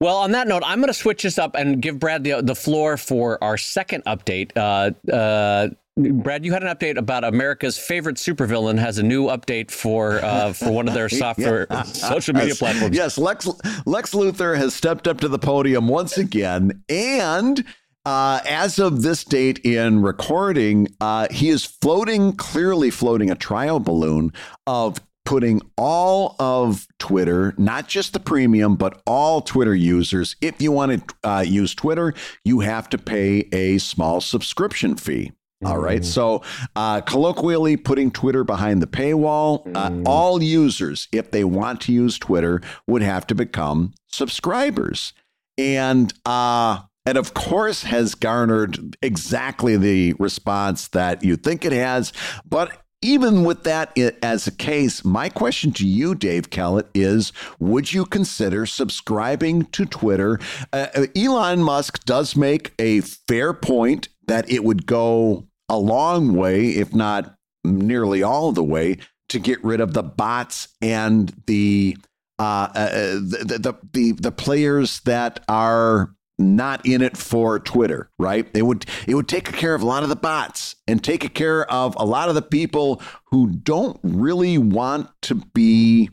[0.02, 2.56] Well, on that note, I'm going to switch this up and give Brad the the
[2.56, 4.52] floor for our second update.
[4.56, 9.72] Uh, uh, Brad, you had an update about America's favorite supervillain has a new update
[9.72, 11.84] for uh, for one of their software yeah.
[11.84, 12.60] social media yes.
[12.60, 12.98] platforms.
[12.98, 13.48] Yes, Lex
[13.86, 17.64] Lex Luthor has stepped up to the podium once again, and
[18.06, 23.80] uh, as of this date in recording, uh, he is floating, clearly floating a trial
[23.80, 24.34] balloon
[24.68, 30.36] of putting all of Twitter, not just the premium, but all Twitter users.
[30.40, 32.14] If you want to uh, use Twitter,
[32.44, 35.34] you have to pay a small subscription fee.
[35.64, 36.02] All right.
[36.02, 36.06] Mm.
[36.06, 36.44] So,
[36.76, 40.04] uh, colloquially, putting Twitter behind the paywall, uh, mm.
[40.06, 45.14] all users, if they want to use Twitter, would have to become subscribers.
[45.58, 52.14] And, uh, and of course, has garnered exactly the response that you think it has.
[52.48, 57.94] But even with that as a case, my question to you, Dave Kellett, is would
[57.94, 60.40] you consider subscribing to Twitter?
[60.74, 66.34] Uh, uh, Elon Musk does make a fair point that it would go a long
[66.34, 68.98] way, if not nearly all the way,
[69.30, 71.96] to get rid of the bots and the
[72.40, 78.48] uh, uh, the, the, the the players that are not in it for Twitter, right?
[78.54, 81.70] It would it would take care of a lot of the bots and take care
[81.72, 86.10] of a lot of the people who don't really want to be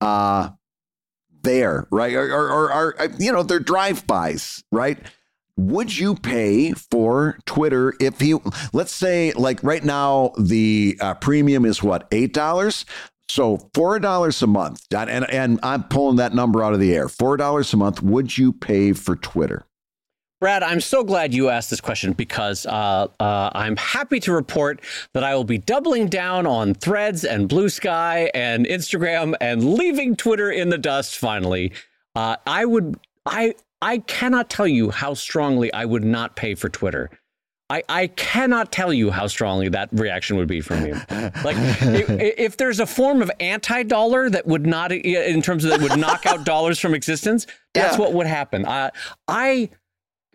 [0.00, 0.50] uh
[1.42, 2.14] there, right?
[2.14, 4.98] Or or, or, you know, they're drive-bys, right?
[5.56, 8.42] Would you pay for Twitter if you
[8.72, 12.86] let's say like right now the uh, premium is what eight dollars?
[13.30, 17.08] So four dollars a month, and and I'm pulling that number out of the air.
[17.08, 18.02] Four dollars a month.
[18.02, 19.64] Would you pay for Twitter?
[20.40, 24.80] Brad, I'm so glad you asked this question because uh, uh, I'm happy to report
[25.12, 30.16] that I will be doubling down on Threads and Blue Sky and Instagram and leaving
[30.16, 31.18] Twitter in the dust.
[31.18, 31.72] Finally,
[32.16, 36.68] uh, I would I I cannot tell you how strongly I would not pay for
[36.68, 37.10] Twitter.
[37.70, 40.94] I, I cannot tell you how strongly that reaction would be from you.
[41.44, 45.80] Like, if, if, there's a form of anti-dollar that would not, in terms of that
[45.80, 48.00] would knock out dollars from existence, that's yeah.
[48.00, 48.66] what would happen.
[48.66, 48.90] I,
[49.28, 49.70] I,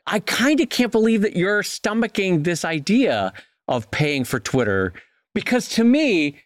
[0.08, 3.34] I kind of can't believe that you're stomaching this idea
[3.68, 4.94] of paying for Twitter,
[5.34, 6.38] because to me,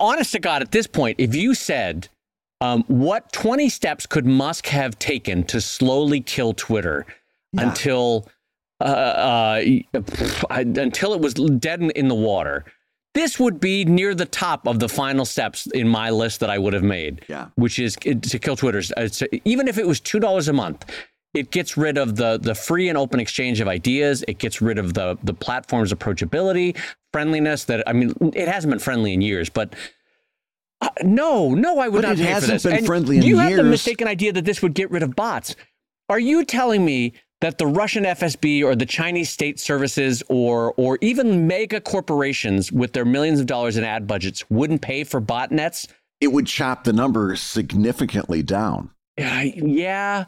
[0.00, 2.08] honest to God, at this point, if you said,
[2.62, 7.04] um, what 20 steps could Musk have taken to slowly kill Twitter
[7.52, 7.68] yeah.
[7.68, 8.26] until
[8.80, 9.62] uh, uh,
[10.50, 12.64] until it was dead in, the water.
[13.14, 16.58] This would be near the top of the final steps in my list that I
[16.58, 17.24] would have made.
[17.28, 17.46] Yeah.
[17.54, 18.82] Which is to kill Twitter.
[19.44, 20.84] even if it was two dollars a month,
[21.32, 24.22] it gets rid of the the free and open exchange of ideas.
[24.28, 26.76] It gets rid of the the platform's approachability,
[27.12, 27.64] friendliness.
[27.64, 29.74] That I mean, it hasn't been friendly in years, but.
[30.82, 32.62] Uh, no, no, I would but not it pay hasn't for this.
[32.64, 33.48] been and friendly in you years.
[33.48, 35.56] have the mistaken idea that this would get rid of bots.
[36.10, 37.14] Are you telling me
[37.46, 42.92] that the Russian FSB or the Chinese state services or or even mega corporations with
[42.92, 45.86] their millions of dollars in ad budgets wouldn't pay for botnets?
[46.20, 48.90] It would chop the number significantly down.
[49.16, 50.24] Uh, yeah.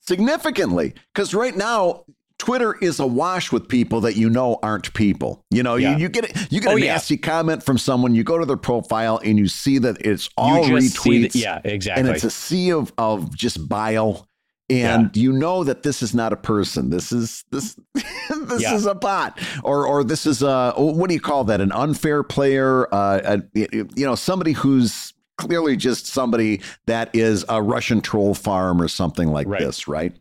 [0.00, 0.94] Significantly.
[1.14, 2.04] Because right now,
[2.38, 5.44] Twitter is awash with people that you know aren't people.
[5.50, 5.92] You know, yeah.
[5.92, 7.20] you, you get you get oh, a nasty yeah.
[7.20, 11.32] comment from someone, you go to their profile and you see that it's all retweets.
[11.32, 12.00] The, yeah, exactly.
[12.00, 14.26] And it's a sea of of just bile
[14.70, 15.22] and yeah.
[15.22, 16.90] you know that this is not a person.
[16.90, 18.74] This is this this yeah.
[18.74, 21.60] is a bot, or or this is a what do you call that?
[21.60, 27.62] An unfair player, uh, a, you know, somebody who's clearly just somebody that is a
[27.62, 29.60] Russian troll farm or something like Right.
[29.60, 30.14] this, right?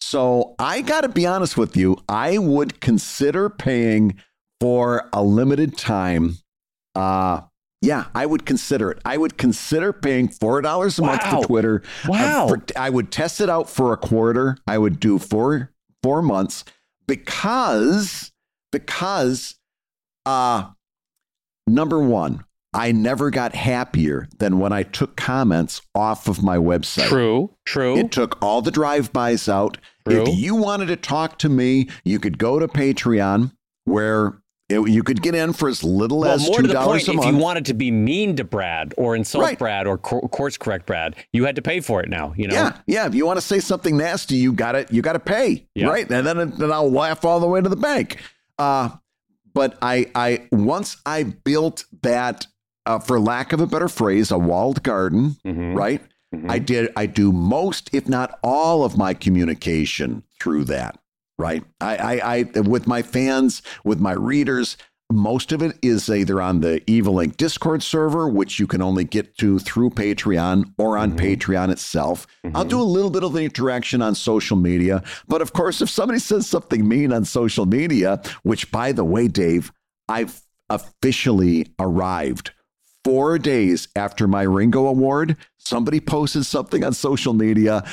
[0.00, 1.96] So I got to be honest with you.
[2.08, 4.20] I would consider paying
[4.60, 6.38] for a limited time.
[6.94, 7.42] Uh,
[7.84, 8.98] yeah, I would consider it.
[9.04, 11.82] I would consider paying four dollars a month for Twitter.
[12.08, 12.46] Wow.
[12.46, 14.56] Uh, for- I would test it out for a quarter.
[14.66, 15.70] I would do four
[16.02, 16.64] four months
[17.06, 18.32] because
[18.72, 19.56] because
[20.26, 20.70] uh
[21.66, 27.08] number one, I never got happier than when I took comments off of my website.
[27.08, 27.54] True.
[27.64, 27.96] True.
[27.96, 29.78] It took all the drive-bys out.
[30.08, 30.22] True.
[30.22, 33.52] If you wanted to talk to me, you could go to Patreon
[33.84, 37.24] where it- you could get in for as little well, as two dollars a if
[37.26, 39.58] you wanted to be mean to Brad or insult Right.
[39.58, 42.32] Brad or co- course correct Brad, you had to pay for it now.
[42.36, 42.54] You know.
[42.54, 43.06] Yeah, yeah.
[43.06, 44.90] If you want to say something nasty, you got it.
[44.92, 45.88] You got to pay, Yeah.
[45.88, 46.10] right?
[46.10, 48.18] And then, then I'll laugh all the way to the bank.
[48.58, 48.90] Uh,
[49.52, 52.46] but I, I once I built that,
[52.86, 55.74] uh, for lack of a better phrase, a walled garden, Mhm.
[55.76, 56.02] right?
[56.34, 56.50] Mhm.
[56.50, 56.90] I did.
[56.96, 60.98] I do most, if not all, of my communication through that.
[61.44, 61.62] Right.
[61.80, 64.78] I, I, I, with my fans, with my readers,
[65.12, 69.04] most of it is either on the Evil Inc Discord server, which you can only
[69.04, 71.24] get to through Patreon or on mm-hmm.
[71.24, 72.26] Patreon itself.
[72.54, 72.82] I'll do mm-hmm.
[72.82, 75.02] a little bit of the interaction on social media.
[75.28, 79.28] But of course, if somebody says something mean on social media, which by the way,
[79.28, 79.70] Dave,
[80.08, 80.40] I've
[80.70, 82.52] officially arrived
[83.04, 87.84] four days after my Ringo Award, somebody posted something on social media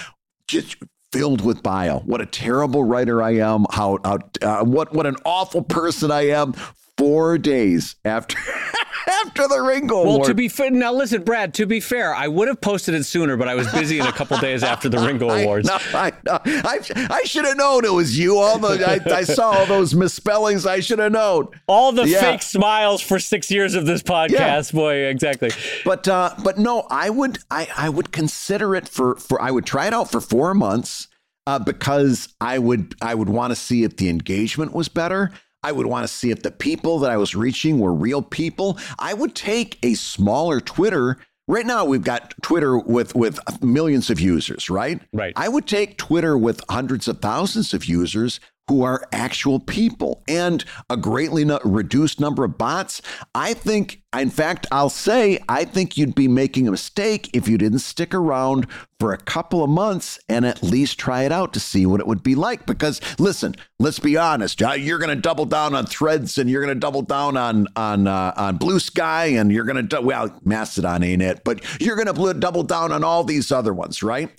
[0.47, 0.77] just
[1.11, 2.01] filled with bile.
[2.05, 3.65] What a terrible writer I am.
[3.71, 6.53] How, how uh, what what an awful person I am.
[7.01, 8.37] Four days after
[9.25, 10.27] after the Ringo Well, Award.
[10.27, 11.55] to be fair, now listen, Brad.
[11.55, 14.11] To be fair, I would have posted it sooner, but I was busy in a
[14.11, 15.67] couple days after the Ringo Awards.
[15.67, 16.39] I, know, I, know.
[16.45, 16.79] I,
[17.09, 18.37] I should have known it was you.
[18.37, 20.67] All the I, I saw all those misspellings.
[20.67, 21.47] I should have known.
[21.65, 22.21] All the Yeah.
[22.21, 25.49] fake smiles for six years of this podcast, boy, exactly.
[25.83, 29.65] But uh, but no, I would I, I would consider it for for I would
[29.65, 31.07] try it out for four months
[31.47, 35.31] uh, because I would I would want to see if the engagement was better.
[35.63, 38.79] I would want to see if the people that I was reaching were real people.
[38.97, 41.17] I would take a smaller Twitter.
[41.47, 44.99] Right now, we've got Twitter with with millions of users, right?
[45.13, 45.33] Right.
[45.35, 50.63] I would take Twitter with hundreds of thousands of users who are actual people and
[50.89, 53.01] a greatly reduced number of bots.
[53.35, 57.57] I think, in fact, I'll say, I think you'd be making a mistake if you
[57.57, 58.67] didn't stick around
[58.99, 62.07] for a couple of months and at least try it out to see what it
[62.07, 62.65] would be like.
[62.65, 66.73] Because listen, let's be honest, you're going to double down on Threads and you're going
[66.73, 71.03] to double down on on uh, on Blue Sky and you're going to well, Mastodon
[71.03, 74.29] ain't it, but you're going to double down on all these other ones, right?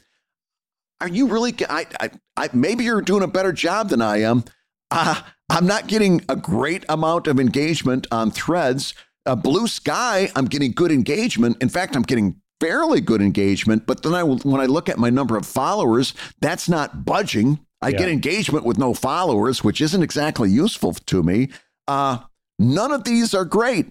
[1.02, 4.44] Are you really I, I, I maybe you're doing a better job than i am.
[4.90, 8.94] Uh, i'm not getting a great amount of engagement on threads.
[9.26, 11.56] Uh, blue sky i'm getting good engagement.
[11.60, 15.10] In fact i'm getting fairly good engagement but then I, when i look at my
[15.10, 17.58] number of followers that's not budging.
[17.82, 17.98] I Yeah.
[17.98, 21.48] get engagement with no followers which isn't exactly useful to me.
[21.88, 22.18] Uh,
[22.60, 23.90] none of these are great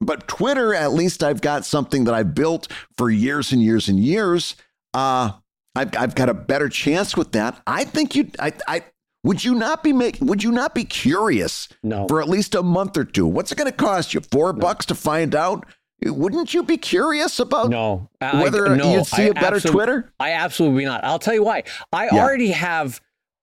[0.00, 3.98] but twitter at least i've got something that I've built for years and years and
[3.98, 4.54] years.
[4.94, 5.32] Uh,
[5.74, 7.60] I've, I've got a better chance with that.
[7.66, 8.84] I think you, I, I,
[9.24, 12.06] would you not be make, would you not be curious No.
[12.08, 13.26] for at least a month or two?
[13.26, 14.20] What's it going to cost you?
[14.20, 15.64] Four bucks to find out?
[16.04, 20.12] Wouldn't you be curious about No, I- whether no, you'd see I a better Twitter?
[20.18, 21.04] I absolutely not.
[21.04, 21.62] I'll tell you why.
[21.92, 22.22] I Yeah.
[22.24, 23.00] already have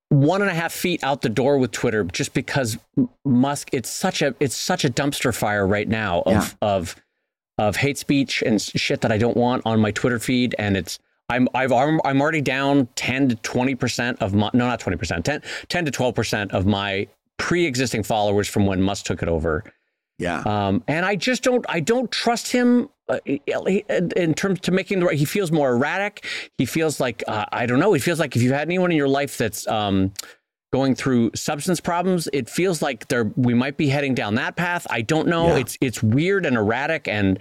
[0.09, 2.77] one and a half feet out the door with Twitter just because
[3.23, 3.69] Musk.
[3.71, 6.47] It's such a it's such a dumpster fire right now of Yeah.
[6.67, 6.95] of
[7.57, 10.99] of hate speech and shit that I don't want on my Twitter feed, and it's.
[11.29, 14.97] I'm I've I'm, I'm already down 10 to 20 percent of my no not 20
[14.97, 17.07] percent 10, 10 to 12 percent of my
[17.37, 19.63] pre-existing followers from when Musk took it over.
[20.19, 20.41] Yeah.
[20.41, 25.05] Um, and I just don't, I don't trust him uh, in terms to making the
[25.07, 25.17] right.
[25.17, 26.25] He feels more erratic.
[26.57, 27.93] He feels like uh, I don't know.
[27.93, 30.13] He feels like if you had anyone in your life that's um,
[30.71, 34.85] going through substance problems, it feels like there we might be heading down that path.
[34.89, 35.47] I don't know.
[35.47, 35.57] Yeah.
[35.61, 37.39] It's it's weird and erratic and.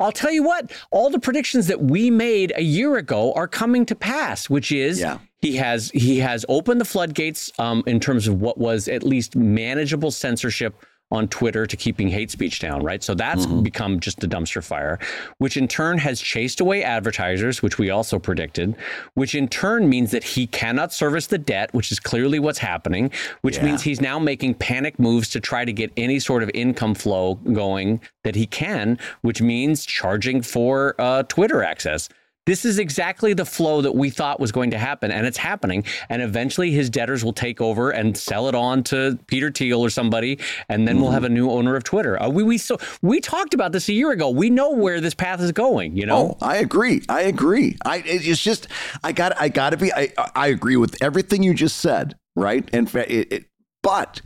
[0.00, 3.84] I'll tell you what, all the predictions that we made a year ago are coming
[3.86, 5.18] to pass, which is Yeah.
[5.42, 9.34] he has he has opened the floodgates um, in terms of what was at least
[9.36, 10.74] manageable censorship
[11.10, 13.02] on Twitter to keeping hate speech down, right?
[13.02, 14.98] So that's become just a dumpster fire,
[15.38, 18.76] which in turn has chased away advertisers, which we also predicted,
[19.14, 23.10] which in turn means that he cannot service the debt, which is clearly what's happening,
[23.40, 23.64] which Yeah.
[23.64, 27.36] means he's now making panic moves to try to get any sort of income flow
[27.52, 32.08] going that he can, which means charging for uh, Twitter access.
[32.48, 35.84] This is exactly the flow that we thought was going to happen, and it's happening.
[36.08, 39.90] And eventually, his debtors will take over and sell it on to Peter Thiel or
[39.90, 40.38] somebody,
[40.70, 41.02] and then mm-hmm.
[41.02, 42.20] we'll have a new owner of Twitter.
[42.20, 44.30] Uh, we we so we talked about this a year ago.
[44.30, 45.94] We know where this path is going.
[45.94, 46.38] You know.
[46.40, 47.02] Oh, I agree.
[47.10, 47.76] I agree.
[47.84, 48.68] I it's just
[49.04, 49.92] I got I got to be.
[49.92, 52.16] I I agree with everything you just said.
[52.34, 52.66] Right.
[52.72, 53.44] And it, it,
[53.82, 54.22] but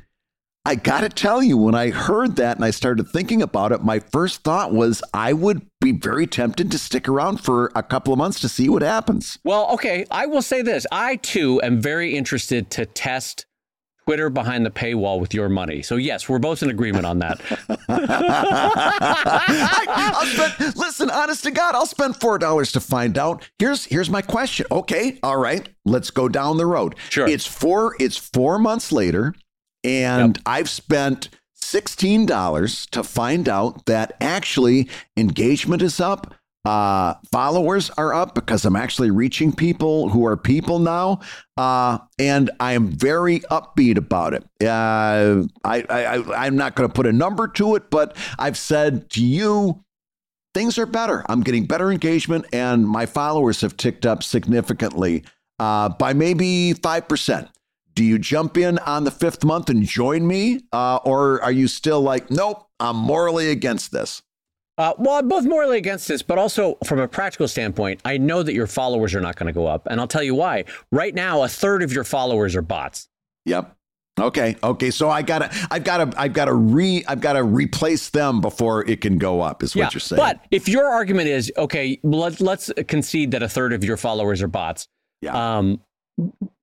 [0.64, 3.82] I got to tell you, when I heard that and I started thinking about it,
[3.82, 8.12] my first thought was I would be very tempted to stick around for a couple
[8.12, 9.38] of months to see what happens.
[9.42, 10.06] Well, okay.
[10.08, 13.46] I will say this I too am very interested to test
[14.06, 15.82] Twitter behind the paywall with your money.
[15.82, 17.40] So, yes, we're both in agreement on that.
[17.88, 23.48] I, spend, listen, honest to God, I'll spend $4 to find out.
[23.58, 24.66] Here's here's my question.
[24.70, 26.96] Okay, all right, let's go down the road.
[27.10, 27.28] Sure.
[27.28, 29.34] It's four, it's four months later.
[29.84, 30.42] And yep.
[30.46, 31.28] I've spent
[31.60, 36.34] $16 to find out that actually engagement is up.
[36.64, 41.20] Uh, followers are up because I'm actually reaching people who are people now.
[41.56, 44.44] Uh, and I am very upbeat about it.
[44.60, 49.10] Uh, I, I, I'm not going to put a number to it, but I've said
[49.10, 49.82] to you,
[50.54, 51.24] things are better.
[51.28, 55.24] I'm getting better engagement, and my followers have ticked up significantly
[55.58, 57.48] uh, by maybe 5%.
[57.94, 60.60] Do you jump in on the fifth month and join me?
[60.72, 64.22] Uh, or are you still like, nope, I'm morally against this?
[64.78, 68.42] Uh, well, I'm both morally against this, but also from a practical standpoint, I know
[68.42, 69.86] that your followers are not going to go up.
[69.90, 70.64] And I'll tell you why.
[70.90, 73.08] Right now, a third of your followers are bots.
[73.44, 73.76] Yep.
[74.20, 74.56] Okay.
[74.62, 74.90] Okay.
[74.90, 79.18] So I gotta, I've gotta, I've gotta re, I've gotta replace them before it can
[79.18, 79.62] go up.
[79.62, 80.18] Is what yeah, you're saying.
[80.18, 84.42] But if your argument is okay, let, let's concede that a third of your followers
[84.42, 84.86] are bots.
[85.22, 85.58] Yeah.
[85.58, 85.80] Um,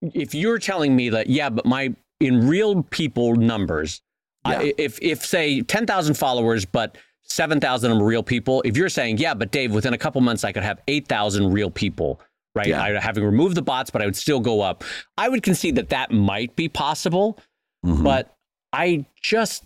[0.02, 4.02] if you're telling me that, yeah, but my in real people numbers,
[4.46, 4.60] yeah.
[4.60, 8.62] I, if if say ten thousand followers, but seven thousand are real people.
[8.66, 11.52] If you're saying, yeah, but Dave, within a couple months, I could have eight thousand
[11.52, 12.20] real people,
[12.56, 12.68] right?
[12.68, 12.82] Yeah.
[12.82, 14.84] I having removed the bots, but I would still go up.
[15.18, 17.40] I would concede that that might be possible,
[17.86, 18.04] mm-hmm.
[18.04, 18.36] but
[18.74, 19.64] I just,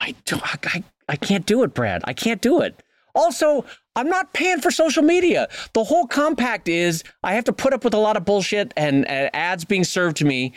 [0.00, 2.02] I don't, I, I can't do it, Brad.
[2.04, 2.82] I can't do it.
[3.14, 3.64] Also,
[3.96, 5.48] I'm not paying for social media.
[5.72, 9.08] The whole compact is I have to put up with a lot of bullshit and,
[9.08, 10.52] and ads being served to me.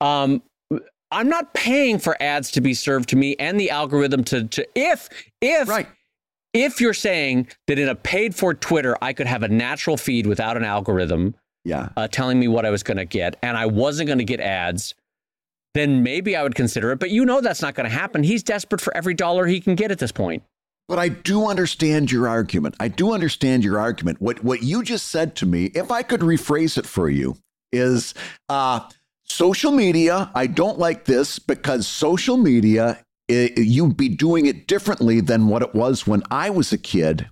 [0.00, 0.42] Um,
[1.10, 4.66] I'm not paying for ads to be served to me and the algorithm to, to
[4.74, 5.08] if
[5.40, 5.88] if right.
[6.52, 10.26] if you're saying that in a paid for Twitter I could have a natural feed
[10.26, 13.64] without an algorithm, yeah, uh, telling me what I was going to get, and I
[13.64, 14.94] wasn't going to get ads,
[15.72, 16.98] then maybe I would consider it.
[16.98, 18.22] But you know that's not going to happen.
[18.22, 20.42] He's desperate for every dollar he can get at this point.
[20.88, 22.74] But I do understand your argument.
[22.80, 24.22] I do understand your argument.
[24.22, 27.36] What what you just said to me, if I could rephrase it for you,
[27.72, 28.14] is
[28.48, 28.88] uh,
[29.24, 30.30] social media.
[30.34, 35.62] I don't like this because social media, it, you'd be doing it differently than what
[35.62, 37.28] it was when I was a kid.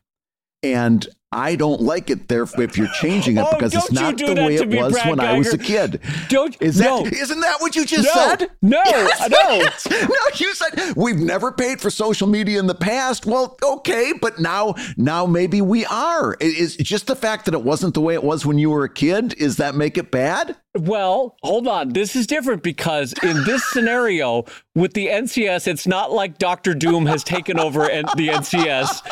[0.63, 4.35] And I don't like it there if you're changing it oh, because it's not the
[4.35, 5.35] way it was Brad when Guigar.
[5.35, 6.01] I was a kid.
[6.29, 7.05] Don't is that no.
[7.05, 8.51] isn't that what you just no, said?
[8.63, 9.89] No, yes, no, yes.
[9.91, 10.17] no.
[10.37, 13.27] You said we've never paid for social media in the past.
[13.27, 16.37] Well, okay, but now now maybe we are.
[16.41, 18.89] Is just the fact that it wasn't the way it was when you were a
[18.93, 19.35] kid?
[19.35, 20.57] Is that make it bad?
[20.79, 21.89] Well, hold on.
[21.93, 24.45] This is different because in this scenario
[24.77, 29.03] with the NCS, it's not like Doctor Doom has taken over the NCS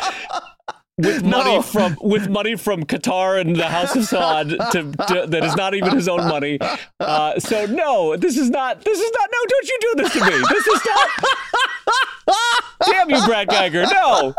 [0.97, 5.43] with money from with money from Qatar and the House of Saud to, to, that
[5.43, 6.59] is not even his own money.
[6.99, 8.81] Uh, so no, this is not.
[8.83, 9.29] This is not.
[9.31, 10.45] No, don't you do this to me.
[10.49, 11.09] This is not.
[12.85, 13.83] Damn you, Brad Guigar.
[13.91, 14.33] No.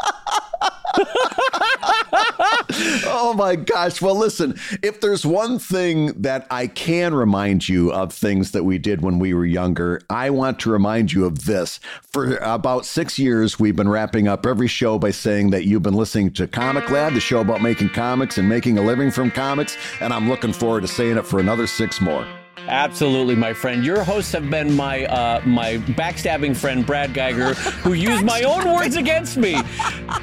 [3.06, 4.00] oh my gosh.
[4.00, 8.78] Well, listen, if there's one thing that I can remind you of things that we
[8.78, 11.80] did when we were younger, I want to remind you of this.
[12.02, 15.94] For about six years, we've been wrapping up every show by saying that you've been
[15.94, 19.76] listening to ComicLab, the show about making comics and making a living from comics.
[20.00, 22.26] And I'm looking forward to saying it for another six more.
[22.68, 23.84] Absolutely, my friend.
[23.84, 28.64] Your hosts have been my uh, my backstabbing friend Brad Guigar, who used my own
[28.74, 29.56] words against me,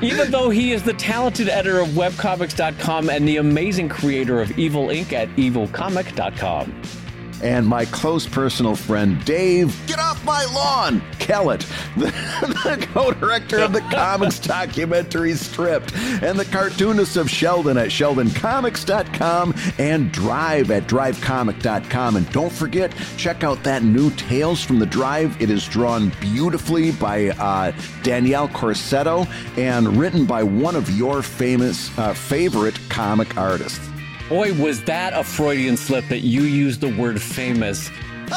[0.02, 4.88] even though he is the talented editor of webcomics.com and the amazing creator of Evil
[4.88, 5.14] Inc.
[5.14, 6.74] at evilcomic.com
[7.44, 11.62] and my close personal friend Dave, get off my lawn, Kellett,
[11.98, 12.06] the,
[12.64, 20.12] the co-director of the comics documentary Stripped, and the cartoonist of Sheldon at sheldoncomics.com and
[20.12, 22.16] Drive at drivecomic.com.
[22.16, 25.40] And don't forget, check out that new Tales from the Drive.
[25.42, 27.74] It is drawn beautifully by uh,
[28.04, 29.28] Danielle Corsetto
[29.58, 33.93] and written by one of your famous uh, favorite comic artists.
[34.30, 37.90] Boy, was that a Freudian slip that you used the word famous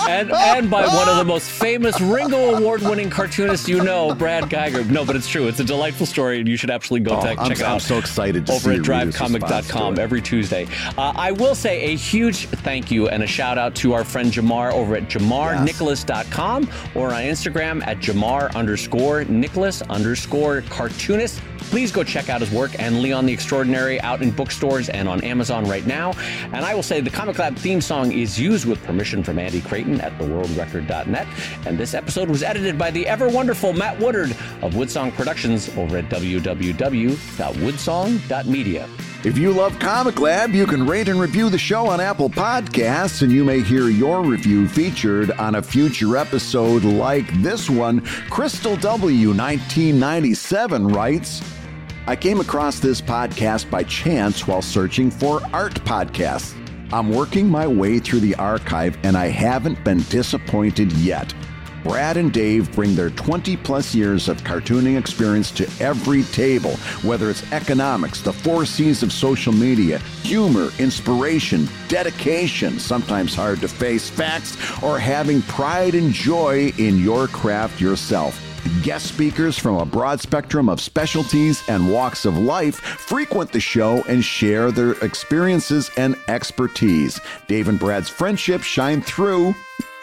[0.08, 4.44] and and by one of the most famous Ringo Award winning cartoonists you know, Brad
[4.44, 4.88] Guigar.
[4.90, 5.48] No, but it's true.
[5.48, 7.74] It's a delightful story, and you should absolutely go oh, check I'm, it out.
[7.74, 10.66] I'm so excited over at drivecomic.com every Tuesday.
[10.96, 14.30] Uh, I will say a huge thank you and a shout out to our friend
[14.30, 21.40] Jamar over at jamarnicholas.com or on Instagram at jamar underscore nicholas underscore cartoonist.
[21.70, 25.20] Please go check out his work and Leon the Extraordinary out in bookstores and on
[25.22, 26.12] Amazon right now.
[26.52, 30.00] And I will say the ComicLab theme song is used with permission from Andy Creighton
[30.00, 31.26] at theworldrecord.net.
[31.66, 34.30] And this episode was edited by the ever wonderful Matt Woodard
[34.62, 38.88] of Woodsong Productions over at www.woodsong.media.
[39.24, 43.32] If you love ComicLab, you can rate and review the show on Apple Podcasts, and
[43.32, 48.02] you may hear your review featured on a future episode like this one.
[48.30, 49.30] Crystal W.
[49.30, 51.42] 1997 writes,
[52.08, 56.54] I came across this podcast by chance while searching for art podcasts.
[56.92, 61.34] I'm working my way through the archive and I haven't been disappointed yet.
[61.82, 67.28] Brad and Dave bring their 20 plus years of cartooning experience to every table, whether
[67.28, 74.08] it's economics, the four C's of social media, humor, inspiration, dedication, sometimes hard to face
[74.08, 78.40] facts, or having pride and joy in your craft yourself.
[78.82, 84.02] Guest speakers from a broad spectrum of specialties and walks of life frequent the show
[84.08, 87.20] and share their experiences and expertise.
[87.46, 89.54] Dave and Brad's friendship shine through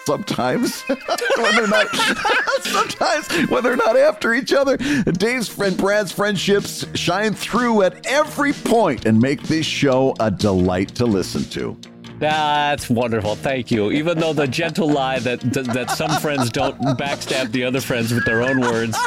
[0.05, 0.82] sometimes
[1.38, 1.88] when they're not
[2.61, 4.76] sometimes when they're not after each other
[5.14, 10.93] dave's friend brad's friendships shine through at every point and make this show a delight
[10.93, 11.78] to listen to
[12.24, 13.36] that's wonderful.
[13.36, 13.91] Thank you.
[13.91, 18.24] Even though the gentle lie that that some friends don't backstab the other friends with
[18.24, 18.97] their own words.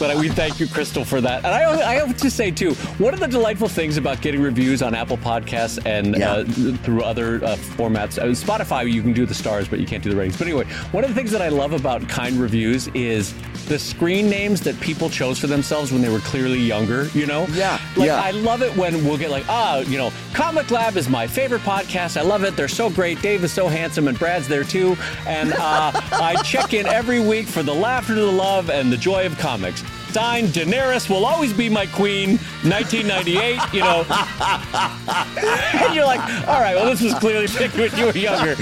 [0.00, 1.44] But we thank you, Crystal, for that.
[1.44, 4.82] And I, I have to say, too, one of the delightful things about getting reviews
[4.82, 6.32] on Apple Podcasts and yeah.
[6.32, 6.44] uh,
[6.78, 10.10] through other uh, formats, uh, Spotify, you can do the stars, but you can't do
[10.10, 10.36] the ratings.
[10.36, 13.32] But anyway, one of the things that I love about kind reviews is
[13.68, 17.46] the screen names that people chose for themselves when they were clearly younger, you know?
[17.52, 17.78] Yeah.
[17.98, 18.20] Like, yeah.
[18.20, 21.62] I love it when we'll get like, ah, oh, you know, ComicLab is my favorite
[21.62, 22.16] podcast.
[22.16, 22.56] I love it.
[22.56, 23.20] They're so great.
[23.20, 24.96] Dave is so handsome, and Brad's there too.
[25.26, 29.26] And uh, I check in every week for the laughter, the love, and the joy
[29.26, 29.82] of comics.
[30.18, 32.38] Signed, Daenerys will always be my queen.
[32.64, 34.04] 1998, you know.
[35.84, 38.56] and you're like, all right, well, this was clearly picked when you were younger.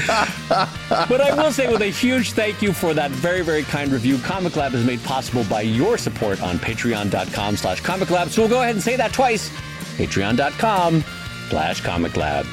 [0.51, 4.17] But I will say, with a huge thank you for that very, very kind review,
[4.19, 8.29] ComicLab is made possible by your support on patreon.com slash comic lab.
[8.29, 9.49] So we'll go ahead and say that twice.
[9.97, 11.03] Patreon.com
[11.49, 12.47] slash comic lab.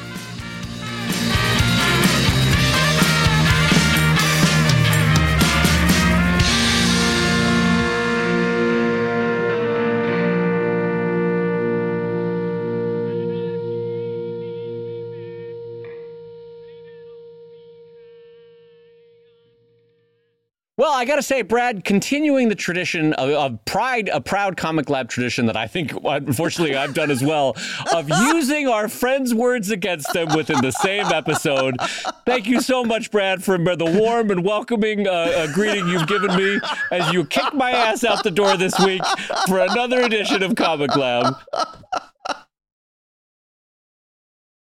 [20.94, 25.46] I got to say, Brad, continuing the tradition of, of, pride, a proud ComicLab tradition
[25.46, 27.56] that I think, unfortunately, I've done as well,
[27.92, 31.76] of using our friends' words against them within the same episode.
[32.24, 36.34] Thank you so much, Brad, for the warm and welcoming uh, uh, greeting you've given
[36.36, 39.02] me as you kick my ass out the door this week
[39.46, 41.36] for another edition of ComicLab.